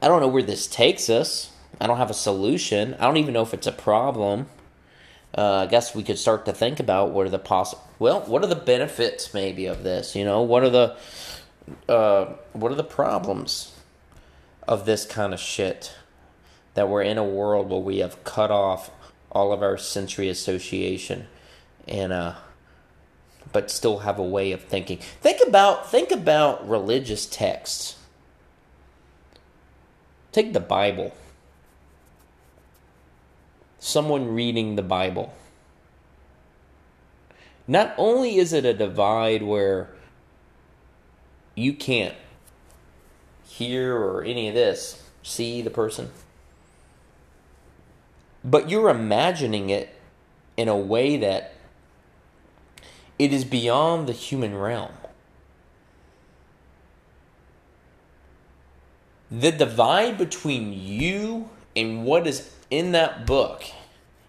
I 0.00 0.08
don't 0.08 0.22
know 0.22 0.28
where 0.28 0.42
this 0.42 0.66
takes 0.66 1.10
us. 1.10 1.52
I 1.78 1.86
don't 1.86 1.98
have 1.98 2.10
a 2.10 2.14
solution. 2.14 2.94
I 2.94 3.04
don't 3.04 3.18
even 3.18 3.34
know 3.34 3.42
if 3.42 3.52
it's 3.52 3.66
a 3.66 3.72
problem. 3.72 4.46
Uh, 5.36 5.64
I 5.64 5.66
guess 5.66 5.94
we 5.94 6.02
could 6.02 6.18
start 6.18 6.46
to 6.46 6.54
think 6.54 6.80
about 6.80 7.10
what 7.10 7.26
are 7.26 7.30
the 7.30 7.38
possible. 7.38 7.86
Well, 7.98 8.20
what 8.22 8.42
are 8.42 8.46
the 8.46 8.56
benefits 8.56 9.34
maybe 9.34 9.66
of 9.66 9.82
this? 9.82 10.16
You 10.16 10.24
know, 10.24 10.40
what 10.40 10.62
are 10.62 10.70
the 10.70 10.96
uh, 11.86 12.32
what 12.54 12.72
are 12.72 12.76
the 12.76 12.84
problems? 12.84 13.75
Of 14.66 14.86
this 14.86 15.04
kind 15.04 15.32
of 15.32 15.40
shit. 15.40 15.94
That 16.74 16.88
we're 16.88 17.02
in 17.02 17.18
a 17.18 17.24
world 17.24 17.70
where 17.70 17.80
we 17.80 17.98
have 17.98 18.22
cut 18.24 18.50
off 18.50 18.90
all 19.30 19.52
of 19.52 19.62
our 19.62 19.76
sensory 19.76 20.28
association 20.28 21.26
and 21.86 22.12
uh 22.12 22.34
but 23.52 23.70
still 23.70 24.00
have 24.00 24.18
a 24.18 24.24
way 24.24 24.52
of 24.52 24.62
thinking. 24.64 24.98
Think 25.20 25.40
about 25.46 25.90
think 25.90 26.10
about 26.10 26.68
religious 26.68 27.26
texts. 27.26 27.96
Take 30.32 30.52
the 30.52 30.60
Bible. 30.60 31.14
Someone 33.78 34.34
reading 34.34 34.76
the 34.76 34.82
Bible. 34.82 35.32
Not 37.68 37.94
only 37.96 38.36
is 38.36 38.52
it 38.52 38.64
a 38.64 38.74
divide 38.74 39.42
where 39.42 39.88
you 41.54 41.72
can't 41.72 42.14
hear 43.46 43.96
or 43.96 44.22
any 44.22 44.48
of 44.48 44.54
this, 44.54 45.02
see 45.22 45.62
the 45.62 45.70
person. 45.70 46.10
But 48.44 48.70
you're 48.70 48.90
imagining 48.90 49.70
it 49.70 49.94
in 50.56 50.68
a 50.68 50.76
way 50.76 51.16
that 51.16 51.54
it 53.18 53.32
is 53.32 53.44
beyond 53.44 54.06
the 54.06 54.12
human 54.12 54.56
realm. 54.56 54.92
The 59.30 59.50
divide 59.50 60.18
between 60.18 60.72
you 60.72 61.48
and 61.74 62.04
what 62.04 62.26
is 62.26 62.52
in 62.70 62.92
that 62.92 63.26
book 63.26 63.64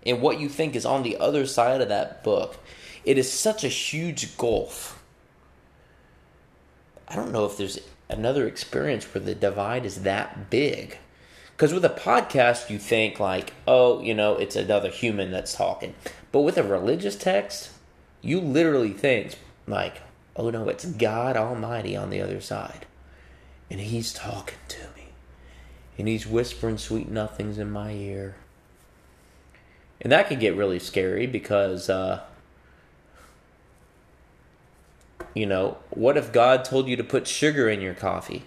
and 0.06 0.22
what 0.22 0.40
you 0.40 0.50
think 0.50 0.76
is 0.76 0.86
on 0.86 1.04
the 1.04 1.18
other 1.18 1.46
side 1.46 1.82
of 1.82 1.90
that 1.90 2.24
book, 2.24 2.58
it 3.04 3.18
is 3.18 3.32
such 3.32 3.64
a 3.64 3.68
huge 3.68 4.38
gulf. 4.38 5.04
I 7.08 7.16
don't 7.16 7.32
know 7.32 7.46
if 7.46 7.58
there's 7.58 7.80
another 8.10 8.48
experience 8.48 9.06
where 9.14 9.24
the 9.24 9.36
divide 9.36 9.86
is 9.86 10.04
that 10.04 10.50
big. 10.50 10.98
Because 11.56 11.74
with 11.74 11.86
a 11.86 11.90
podcast, 11.90 12.70
you 12.70 12.78
think 12.78 13.20
like, 13.20 13.54
oh, 13.68 14.00
you 14.02 14.14
know, 14.14 14.36
it's 14.36 14.56
another 14.56 14.90
human 14.90 15.32
that's 15.32 15.56
talking. 15.56 15.96
But 16.32 16.42
with 16.42 16.58
a 16.58 16.64
religious 16.64 17.16
text, 17.16 17.72
you 18.22 18.40
literally 18.40 18.92
think 18.94 19.40
like, 19.66 20.02
oh 20.36 20.50
no, 20.50 20.70
it's 20.70 20.86
God 20.86 21.36
Almighty 21.36 21.96
on 21.96 22.10
the 22.10 22.22
other 22.22 22.42
side. 22.42 22.86
And 23.72 23.80
He's 23.80 24.14
talking 24.14 24.60
to 24.68 24.82
me. 24.96 25.08
And 25.98 26.08
He's 26.08 26.28
whispering 26.28 26.78
sweet 26.78 27.10
nothings 27.10 27.58
in 27.58 27.72
my 27.72 27.92
ear. 27.92 28.36
And 30.00 30.12
that 30.12 30.28
could 30.28 30.40
get 30.40 30.56
really 30.56 30.80
scary 30.80 31.26
because 31.26 31.90
uh, 31.90 32.22
you 35.34 35.46
know, 35.46 35.78
what 35.90 36.18
if 36.18 36.32
God 36.32 36.66
told 36.66 36.88
you 36.88 36.96
to 36.96 37.04
put 37.04 37.28
sugar 37.28 37.70
in 37.70 37.82
your 37.82 37.94
coffee? 37.94 38.44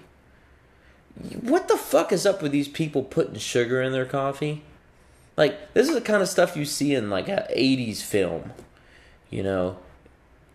What 1.41 1.69
the 1.69 1.77
fuck 1.77 2.13
is 2.13 2.25
up 2.25 2.43
with 2.43 2.53
these 2.53 2.69
people 2.69 3.03
putting 3.03 3.37
sugar 3.37 3.83
in 3.83 3.93
their 3.93 4.07
coffee? 4.07 4.63
Like, 5.37 5.75
this 5.75 5.89
is 5.89 5.95
the 5.95 6.01
kind 6.01 6.23
of 6.23 6.29
stuff 6.29 6.57
you 6.57 6.65
see 6.65 6.95
in 6.95 7.11
like 7.11 7.29
an 7.29 7.45
80s 7.55 8.03
film. 8.03 8.53
You 9.31 9.43
know, 9.43 9.79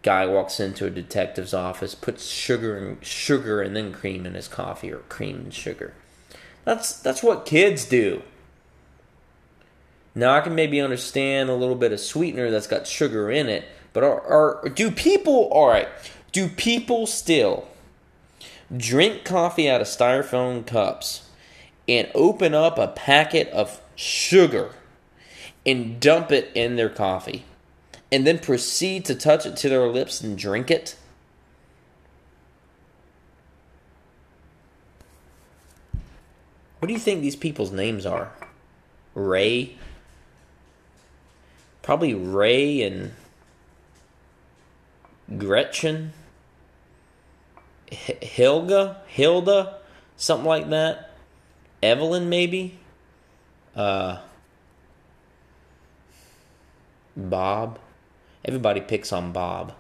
guy 0.06 0.26
walks 0.26 0.60
into 0.60 0.86
a 0.86 0.92
detective's 0.92 1.54
office, 1.54 1.96
puts 1.96 2.28
sugar 2.28 2.78
and 2.78 3.04
sugar 3.04 3.62
and 3.62 3.76
then 3.76 3.92
cream 3.92 4.26
in 4.26 4.36
his 4.36 4.48
coffee 4.48 4.92
or 4.92 5.00
cream 5.10 5.38
and 5.38 5.54
sugar. 5.54 5.94
That's 6.64 7.00
that's 7.00 7.24
what 7.24 7.46
kids 7.46 7.86
do. 7.86 8.22
Now 10.14 10.36
I 10.36 10.42
can 10.42 10.56
maybe 10.56 10.80
understand 10.80 11.50
a 11.50 11.56
little 11.56 11.76
bit 11.76 11.92
of 11.92 12.00
sweetener 12.00 12.52
that's 12.52 12.68
got 12.68 12.88
sugar 12.88 13.32
in 13.32 13.50
it, 13.50 13.66
but 13.94 14.04
are, 14.04 14.22
are 14.22 14.70
do 14.70 14.92
people 14.92 15.50
all 15.52 15.68
right? 15.68 15.90
Do 16.36 16.50
people 16.50 17.08
still 17.08 17.66
drink 18.76 19.24
coffee 19.24 19.70
out 19.70 19.80
of 19.80 19.88
styrofoam 19.88 20.68
cups 20.68 21.30
and 21.88 22.12
open 22.14 22.54
up 22.54 22.78
a 22.78 22.90
packet 22.90 23.48
of 23.52 23.80
sugar 23.96 24.72
and 25.66 25.98
dump 25.98 26.34
it 26.34 26.52
in 26.54 26.76
their 26.76 26.90
coffee 26.90 27.46
and 28.12 28.28
then 28.28 28.40
proceed 28.40 29.06
to 29.06 29.16
touch 29.16 29.46
it 29.46 29.56
to 29.56 29.70
their 29.70 29.88
lips 29.88 30.20
and 30.20 30.38
drink 30.38 30.70
it? 30.70 30.98
What 36.80 36.88
do 36.90 36.94
you 36.94 37.00
think 37.00 37.22
these 37.22 37.38
people's 37.38 37.72
names 37.72 38.06
are? 38.06 38.34
Ray? 39.14 39.78
Probably 41.82 42.14
Ray 42.14 42.82
and 42.82 43.14
Gretchen? 45.38 46.12
H- 47.92 48.20
Hilga? 48.22 48.98
Hilda? 49.08 49.78
Something 50.18 50.48
like 50.48 50.70
that? 50.70 51.12
Evelyn, 51.84 52.30
maybe? 52.30 52.80
Uh, 53.76 54.20
Bob? 57.16 57.80
Everybody 58.44 58.82
picks 58.82 59.12
on 59.12 59.32
Bob. 59.32 59.74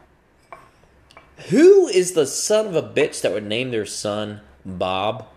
Who 1.50 1.88
is 1.88 2.14
the 2.14 2.26
son 2.26 2.68
of 2.68 2.76
a 2.76 2.82
bitch 2.82 3.22
that 3.22 3.32
would 3.32 3.46
name 3.46 3.72
their 3.72 3.86
son 3.86 4.42
Bob? 4.66 5.28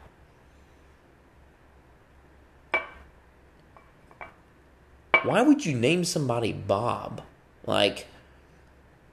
Why 5.25 5.43
would 5.43 5.67
you 5.67 5.75
name 5.75 6.05
somebody 6.05 6.53
Bob? 6.53 7.23
Like, 7.67 8.07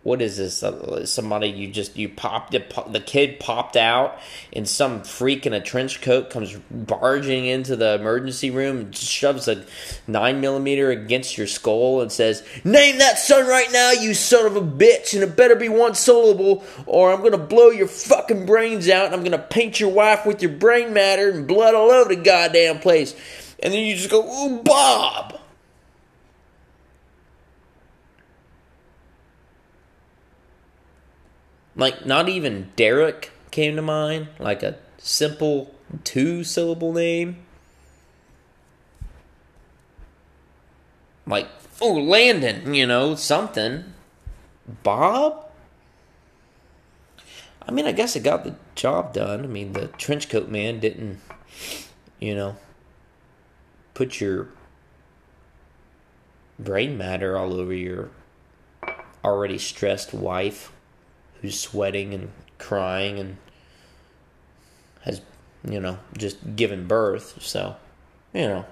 what 0.05 0.21
is 0.21 0.37
this? 0.37 0.61
Uh, 0.61 1.03
somebody 1.03 1.47
you 1.47 1.67
just 1.67 1.97
you 1.97 2.07
popped 2.07 2.53
it, 2.53 2.71
the 2.91 2.99
kid 2.99 3.39
popped 3.39 3.75
out, 3.75 4.19
and 4.53 4.69
some 4.69 5.01
freak 5.01 5.47
in 5.47 5.53
a 5.53 5.59
trench 5.59 5.99
coat 5.99 6.29
comes 6.29 6.55
barging 6.69 7.47
into 7.47 7.75
the 7.75 7.95
emergency 7.95 8.51
room, 8.51 8.77
and 8.77 8.95
shoves 8.95 9.47
a 9.47 9.65
nine 10.05 10.41
millimeter 10.41 10.91
against 10.91 11.39
your 11.39 11.47
skull, 11.47 12.01
and 12.01 12.11
says, 12.11 12.43
"Name 12.63 12.99
that 12.99 13.17
son 13.17 13.47
right 13.47 13.71
now, 13.71 13.93
you 13.93 14.13
son 14.13 14.45
of 14.45 14.55
a 14.55 14.61
bitch, 14.61 15.15
and 15.15 15.23
it 15.23 15.35
better 15.35 15.55
be 15.55 15.69
one 15.69 15.95
syllable, 15.95 16.63
or 16.85 17.11
I'm 17.11 17.23
gonna 17.23 17.39
blow 17.39 17.71
your 17.71 17.87
fucking 17.87 18.45
brains 18.45 18.87
out, 18.87 19.07
and 19.07 19.15
I'm 19.15 19.23
gonna 19.23 19.39
paint 19.39 19.79
your 19.79 19.89
wife 19.89 20.23
with 20.23 20.39
your 20.39 20.51
brain 20.51 20.93
matter 20.93 21.31
and 21.31 21.47
blood 21.47 21.73
all 21.73 21.89
over 21.89 22.09
the 22.13 22.21
goddamn 22.21 22.77
place." 22.77 23.15
And 23.63 23.73
then 23.73 23.83
you 23.83 23.95
just 23.95 24.11
go, 24.11 24.21
"Ooh, 24.21 24.61
Bob." 24.61 25.39
Like, 31.75 32.05
not 32.05 32.29
even 32.29 32.71
Derek 32.75 33.31
came 33.51 33.75
to 33.75 33.81
mind, 33.81 34.29
like 34.39 34.63
a 34.63 34.77
simple 34.97 35.73
two 36.03 36.43
syllable 36.43 36.93
name. 36.93 37.37
Like, 41.27 41.47
oh, 41.81 41.93
Landon, 41.93 42.73
you 42.73 42.85
know, 42.85 43.15
something. 43.15 43.93
Bob? 44.83 45.45
I 47.67 47.71
mean, 47.71 47.85
I 47.85 47.91
guess 47.91 48.15
it 48.15 48.23
got 48.23 48.43
the 48.43 48.55
job 48.75 49.13
done. 49.13 49.43
I 49.43 49.47
mean, 49.47 49.73
the 49.73 49.87
trench 49.87 50.29
coat 50.29 50.49
man 50.49 50.79
didn't, 50.79 51.19
you 52.19 52.35
know, 52.35 52.57
put 53.93 54.21
your 54.21 54.49
brain 56.59 56.97
matter 56.97 57.37
all 57.37 57.53
over 57.53 57.73
your 57.73 58.09
already 59.23 59.57
stressed 59.57 60.13
wife 60.13 60.71
who's 61.45 61.59
sweating 61.59 62.11
and 62.11 62.31
crying 62.57 63.19
and 63.19 63.37
has, 65.01 65.21
you 65.69 65.79
know, 65.79 65.99
just 66.17 66.55
given 66.55 66.87
birth. 66.87 67.39
So, 67.39 67.75
you 68.33 68.47
know, 68.47 68.65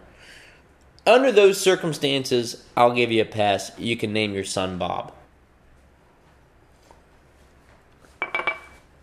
under 1.05 1.31
those 1.31 1.61
circumstances, 1.61 2.63
I'll 2.75 2.95
give 2.95 3.11
you 3.11 3.21
a 3.21 3.25
pass. 3.25 3.71
You 3.77 3.95
can 3.95 4.11
name 4.11 4.33
your 4.33 4.43
son 4.43 4.79
Bob. 4.79 5.13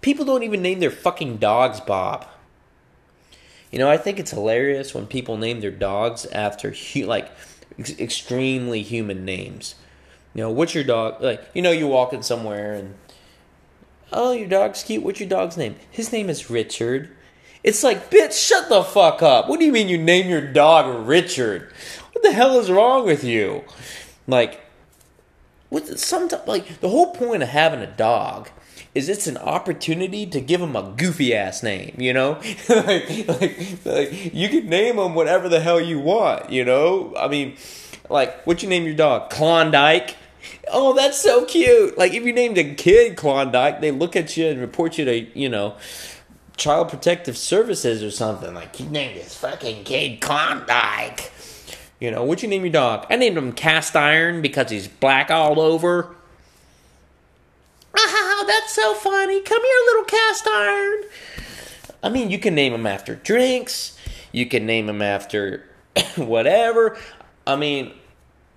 People 0.00 0.24
don't 0.24 0.42
even 0.42 0.62
name 0.62 0.80
their 0.80 0.90
fucking 0.90 1.37
dogs 1.37 1.78
Bob. 1.78 2.26
You 3.70 3.78
know, 3.78 3.88
I 3.88 3.98
think 3.98 4.18
it's 4.18 4.33
hilarious 4.33 4.94
when 4.94 5.06
people 5.06 5.37
name 5.37 5.61
their 5.61 5.70
dogs 5.70 6.26
after 6.26 6.74
like 7.04 7.30
ex- 7.78 7.96
extremely 8.00 8.83
human 8.83 9.24
names. 9.24 9.76
You 10.35 10.42
know, 10.42 10.50
what's 10.50 10.74
your 10.74 10.83
dog 10.83 11.22
like? 11.22 11.40
You 11.54 11.62
know, 11.62 11.70
you 11.70 11.87
walk 11.87 12.12
in 12.12 12.24
somewhere 12.24 12.72
and 12.72 12.94
Oh, 14.12 14.33
your 14.33 14.49
dog's 14.49 14.83
cute. 14.83 15.03
What's 15.03 15.20
your 15.20 15.29
dog's 15.29 15.57
name? 15.57 15.77
His 15.90 16.12
name 16.12 16.29
is 16.29 16.51
Richard. 16.51 17.11
It's 17.62 17.83
like, 17.83 18.11
bitch, 18.11 18.33
shut 18.33 18.68
the 18.68 18.83
fuck 18.83 19.23
up. 19.23 19.49
What 19.49 19.61
do 19.61 19.66
you 19.66 19.73
mean 19.73 19.88
you 19.88 19.99
name 19.99 20.29
your 20.29 20.40
dog 20.40 21.07
Richard? 21.07 21.73
What 22.12 22.23
the 22.23 22.33
hell 22.33 22.59
is 22.59 22.70
wrong 22.70 23.05
with 23.05 23.23
you? 23.23 23.64
Like, 24.27 24.61
what? 25.68 25.99
Sometimes, 25.99 26.46
like, 26.46 26.81
the 26.81 26.88
whole 26.88 27.14
point 27.14 27.42
of 27.42 27.51
having 27.51 27.81
a 27.81 27.87
dog 27.87 28.49
is 28.94 29.09
it's 29.09 29.27
an 29.27 29.37
opportunity 29.37 30.27
to 30.27 30.40
give 30.40 30.61
him 30.61 30.75
a 30.75 30.94
goofy 30.96 31.35
ass 31.35 31.62
name, 31.62 31.94
you 31.99 32.12
know? 32.12 32.40
like, 32.68 33.29
like, 33.29 33.79
like, 33.85 34.35
you 34.35 34.49
can 34.49 34.68
name 34.68 34.99
him 34.99 35.14
whatever 35.14 35.49
the 35.49 35.61
hell 35.61 35.81
you 35.81 36.01
want, 36.01 36.51
you 36.51 36.64
know? 36.64 37.14
I 37.16 37.29
mean, 37.29 37.57
like, 38.09 38.44
what 38.46 38.62
you 38.62 38.68
name 38.68 38.85
your 38.85 38.94
dog? 38.94 39.31
Klondike? 39.31 40.16
Oh, 40.68 40.94
that's 40.94 41.18
so 41.18 41.44
cute. 41.44 41.96
Like 41.98 42.12
if 42.14 42.24
you 42.24 42.33
named 42.33 42.59
a 42.59 42.74
kid 42.74 43.16
Klondike, 43.16 43.81
they 43.81 43.90
look 43.90 44.16
at 44.16 44.37
you 44.37 44.46
and 44.46 44.61
report 44.61 44.98
you 44.98 45.05
to, 45.05 45.38
you 45.38 45.48
know, 45.48 45.76
Child 46.57 46.88
Protective 46.88 47.37
Services 47.37 48.03
or 48.03 48.11
something. 48.11 48.55
Like 48.55 48.79
you 48.81 48.87
named 48.87 49.18
this 49.18 49.37
fucking 49.37 49.85
kid 49.85 50.20
Klondike. 50.20 51.33
You 51.98 52.11
know, 52.11 52.24
what'd 52.24 52.42
you 52.42 52.48
name 52.48 52.64
your 52.64 52.72
dog? 52.72 53.07
I 53.11 53.16
named 53.16 53.37
him 53.37 53.53
Cast 53.53 53.94
Iron 53.94 54.40
because 54.40 54.70
he's 54.70 54.88
black 54.88 55.31
all 55.31 55.61
over. 55.61 56.16
Oh, 57.94 58.44
that's 58.46 58.72
so 58.74 58.94
funny. 58.94 59.40
Come 59.40 59.62
here, 59.62 59.74
little 59.87 60.05
cast 60.05 60.46
iron. 60.46 61.03
I 62.03 62.09
mean, 62.09 62.31
you 62.31 62.38
can 62.38 62.55
name 62.55 62.72
him 62.72 62.87
after 62.87 63.16
drinks. 63.16 63.98
You 64.33 64.46
can 64.46 64.64
name 64.64 64.88
him 64.88 65.03
after 65.03 65.64
whatever. 66.16 66.96
I 67.46 67.57
mean, 67.57 67.92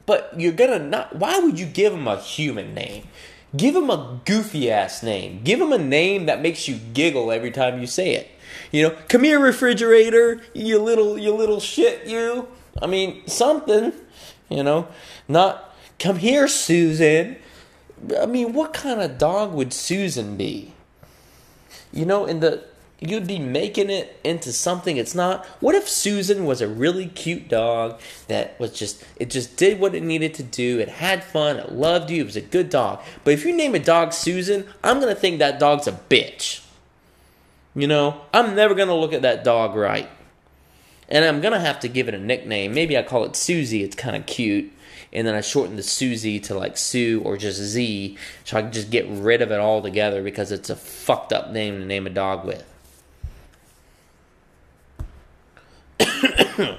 but 0.06 0.34
you're 0.38 0.54
gonna 0.54 0.80
not. 0.80 1.16
Why 1.16 1.39
would 1.39 1.60
you 1.60 1.66
give 1.66 1.94
him 1.94 2.08
a 2.08 2.18
human 2.20 2.74
name? 2.74 3.08
Give 3.56 3.76
him 3.76 3.89
a 3.89 4.20
goofy 4.26 4.72
ass 4.72 5.04
name. 5.04 5.42
Give 5.44 5.62
him 5.62 5.72
a 5.72 5.78
name 5.78 6.26
that 6.26 6.42
makes 6.42 6.68
you 6.68 6.80
giggle 6.94 7.32
every 7.32 7.52
time 7.52 7.80
you 7.80 7.88
say 7.88 8.16
it. 8.16 8.32
You 8.72 8.84
know, 8.84 8.98
come 9.08 9.24
here, 9.24 9.39
refrigerator. 9.39 10.42
You 10.54 10.80
little, 10.80 11.18
you 11.18 11.34
little 11.34 11.60
shit. 11.60 12.08
You. 12.08 12.48
I 12.82 12.88
mean, 12.88 13.26
something. 13.28 13.94
You 14.50 14.63
know, 14.63 14.88
not 15.28 15.74
come 16.00 16.18
here, 16.18 16.48
Susan. 16.48 17.38
I 18.20 18.26
mean, 18.26 18.54
what 18.54 18.74
kind 18.74 19.02
of 19.02 19.18
dog 19.18 19.54
would 19.54 19.72
Susan 19.72 20.36
be? 20.36 20.74
You 21.92 22.06
know, 22.06 22.26
in 22.26 22.39
the 22.39 22.63
You'd 23.06 23.28
be 23.28 23.39
making 23.39 23.89
it 23.89 24.18
into 24.24 24.54
something 24.54 24.96
it's 24.96 25.13
not. 25.13 25.46
What 25.60 25.76
if 25.76 25.89
Susan 25.89 26.46
was 26.46 26.62
a 26.62 26.68
really 26.68 27.08
cute 27.08 27.50
dog 27.50 28.00
that 28.28 28.58
was 28.60 28.72
just, 28.72 29.04
it 29.18 29.30
just 29.30 29.58
did 29.58 29.80
what 29.80 29.94
it 29.94 30.04
needed 30.04 30.34
to 30.36 30.44
do. 30.44 30.80
It 30.80 30.88
had 30.88 31.24
fun. 31.24 31.58
It 31.58 31.74
loved 31.74 32.10
you. 32.10 32.22
It 32.22 32.26
was 32.26 32.36
a 32.38 32.42
good 32.42 32.70
dog. 32.70 33.02
But 33.24 33.34
if 33.34 33.46
you 33.46 33.54
name 33.54 33.76
a 33.76 33.80
dog 33.80 34.13
Susan, 34.13 34.66
I'm 34.84 35.02
going 35.02 35.13
to 35.13 35.20
think 35.20 35.39
that 35.39 35.60
dog's 35.60 35.88
a 35.88 35.92
bitch. 35.92 36.63
You 37.76 37.88
know, 37.88 38.22
I'm 38.34 38.56
never 38.56 38.74
going 38.74 38.88
to 38.88 38.94
look 38.94 39.13
at 39.13 39.24
that 39.24 39.44
dog 39.44 39.76
right. 39.76 40.10
And 41.10 41.26
I'm 41.26 41.42
going 41.42 41.54
to 41.54 41.60
have 41.60 41.82
to 41.82 41.89
give 41.89 42.08
it 42.08 42.13
a 42.13 42.20
nickname. 42.20 42.74
Maybe 42.74 42.98
I 42.98 43.04
call 43.04 43.26
it 43.26 43.36
Susie. 43.36 43.84
It's 43.84 43.96
kind 43.96 44.16
of 44.16 44.26
cute 44.26 44.72
and 45.12 45.28
then 45.28 45.36
I 45.36 45.42
shorten 45.42 45.76
the 45.76 45.84
Susie 45.84 46.39
to 46.39 46.58
like 46.58 46.76
Sue 46.76 47.22
or 47.24 47.38
just 47.38 47.60
Z, 47.60 48.18
so 48.44 48.58
I 48.58 48.63
can 48.63 48.72
just 48.72 48.89
get 48.89 49.06
rid 49.08 49.44
of 49.44 49.52
it 49.52 49.60
altogether 49.60 50.24
because 50.24 50.52
it's 50.52 50.72
a 50.72 50.76
fucked 50.76 51.32
up 51.32 51.52
name 51.52 51.80
to 51.80 51.86
name 51.86 52.08
a 52.08 52.10
dog 52.10 52.46
with. 52.46 52.66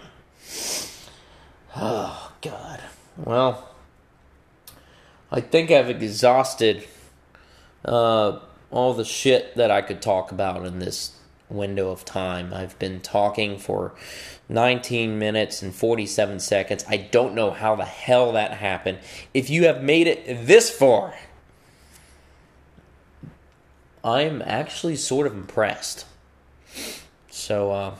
oh, 1.76 2.32
God. 2.42 2.80
Well, 3.16 3.68
I 5.32 5.40
think 5.40 5.70
I've 5.70 5.90
exhausted 5.90 6.86
uh, 7.84 8.38
all 8.70 8.94
the 8.94 9.04
shit 9.04 9.56
that 9.56 9.70
I 9.70 9.82
could 9.82 10.00
talk 10.00 10.30
about 10.30 10.64
in 10.64 10.78
this 10.78 11.18
window 11.48 11.90
of 11.90 12.04
time. 12.04 12.54
I've 12.54 12.78
been 12.78 13.00
talking 13.00 13.58
for 13.58 13.94
19 14.48 15.18
minutes 15.18 15.62
and 15.62 15.74
47 15.74 16.40
seconds. 16.40 16.84
I 16.88 16.96
don't 16.96 17.34
know 17.34 17.50
how 17.50 17.74
the 17.74 17.84
hell 17.84 18.32
that 18.32 18.52
happened. 18.52 18.98
If 19.32 19.50
you 19.50 19.66
have 19.66 19.82
made 19.82 20.06
it 20.06 20.46
this 20.46 20.70
far, 20.70 21.14
I'm 24.04 24.42
actually 24.42 24.96
sort 24.96 25.26
of 25.26 25.34
impressed. 25.34 26.06
So, 27.30 27.70
uh, 27.72 27.94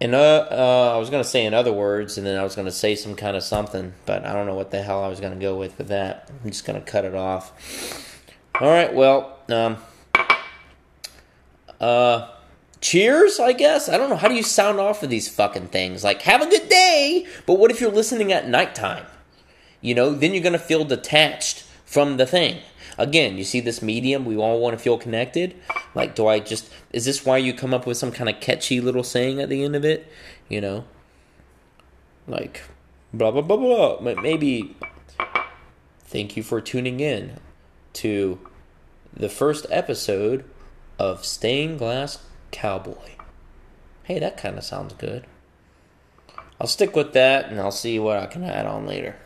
in 0.00 0.14
uh, 0.14 0.18
uh, 0.50 0.92
I 0.94 0.98
was 0.98 1.10
gonna 1.10 1.24
say 1.24 1.44
in 1.44 1.54
other 1.54 1.72
words, 1.72 2.18
and 2.18 2.26
then 2.26 2.38
I 2.38 2.44
was 2.44 2.54
gonna 2.54 2.70
say 2.70 2.94
some 2.94 3.14
kind 3.14 3.36
of 3.36 3.42
something, 3.42 3.94
but 4.06 4.24
I 4.24 4.32
don't 4.32 4.46
know 4.46 4.54
what 4.54 4.70
the 4.70 4.82
hell 4.82 5.02
I 5.02 5.08
was 5.08 5.20
gonna 5.20 5.36
go 5.36 5.56
with 5.56 5.76
with 5.78 5.88
that. 5.88 6.30
I'm 6.42 6.50
just 6.50 6.64
gonna 6.64 6.80
cut 6.80 7.04
it 7.04 7.14
off. 7.14 8.24
All 8.60 8.68
right, 8.68 8.92
well, 8.94 9.38
um, 9.48 9.76
uh, 11.80 12.28
cheers, 12.80 13.40
I 13.40 13.52
guess. 13.52 13.88
I 13.88 13.96
don't 13.96 14.10
know. 14.10 14.16
How 14.16 14.28
do 14.28 14.34
you 14.34 14.42
sound 14.42 14.80
off 14.80 15.02
of 15.02 15.10
these 15.10 15.28
fucking 15.28 15.68
things? 15.68 16.04
Like, 16.04 16.22
have 16.22 16.42
a 16.42 16.46
good 16.46 16.68
day. 16.68 17.26
But 17.46 17.54
what 17.54 17.70
if 17.70 17.80
you're 17.80 17.92
listening 17.92 18.32
at 18.32 18.48
nighttime? 18.48 19.06
You 19.80 19.94
know, 19.94 20.10
then 20.10 20.32
you're 20.32 20.42
gonna 20.42 20.58
feel 20.58 20.84
detached 20.84 21.64
from 21.84 22.16
the 22.18 22.26
thing. 22.26 22.60
Again, 22.98 23.38
you 23.38 23.44
see 23.44 23.60
this 23.60 23.80
medium, 23.80 24.24
we 24.24 24.36
all 24.36 24.58
want 24.58 24.76
to 24.76 24.82
feel 24.82 24.98
connected. 24.98 25.54
Like, 25.98 26.14
do 26.14 26.28
I 26.28 26.38
just, 26.38 26.70
is 26.92 27.04
this 27.06 27.26
why 27.26 27.38
you 27.38 27.52
come 27.52 27.74
up 27.74 27.84
with 27.84 27.96
some 27.96 28.12
kind 28.12 28.30
of 28.30 28.38
catchy 28.40 28.80
little 28.80 29.02
saying 29.02 29.40
at 29.40 29.48
the 29.48 29.64
end 29.64 29.74
of 29.74 29.84
it? 29.84 30.06
You 30.48 30.60
know? 30.60 30.84
Like, 32.28 32.62
blah, 33.12 33.32
blah, 33.32 33.42
blah, 33.42 33.56
blah. 33.56 34.00
But 34.00 34.22
Maybe, 34.22 34.76
thank 36.04 36.36
you 36.36 36.44
for 36.44 36.60
tuning 36.60 37.00
in 37.00 37.40
to 37.94 38.38
the 39.12 39.28
first 39.28 39.66
episode 39.70 40.44
of 41.00 41.24
Stained 41.24 41.80
Glass 41.80 42.24
Cowboy. 42.52 43.16
Hey, 44.04 44.20
that 44.20 44.36
kind 44.36 44.56
of 44.56 44.62
sounds 44.62 44.94
good. 44.94 45.26
I'll 46.60 46.68
stick 46.68 46.94
with 46.94 47.12
that 47.14 47.50
and 47.50 47.58
I'll 47.58 47.72
see 47.72 47.98
what 47.98 48.18
I 48.18 48.26
can 48.26 48.44
add 48.44 48.66
on 48.66 48.86
later. 48.86 49.16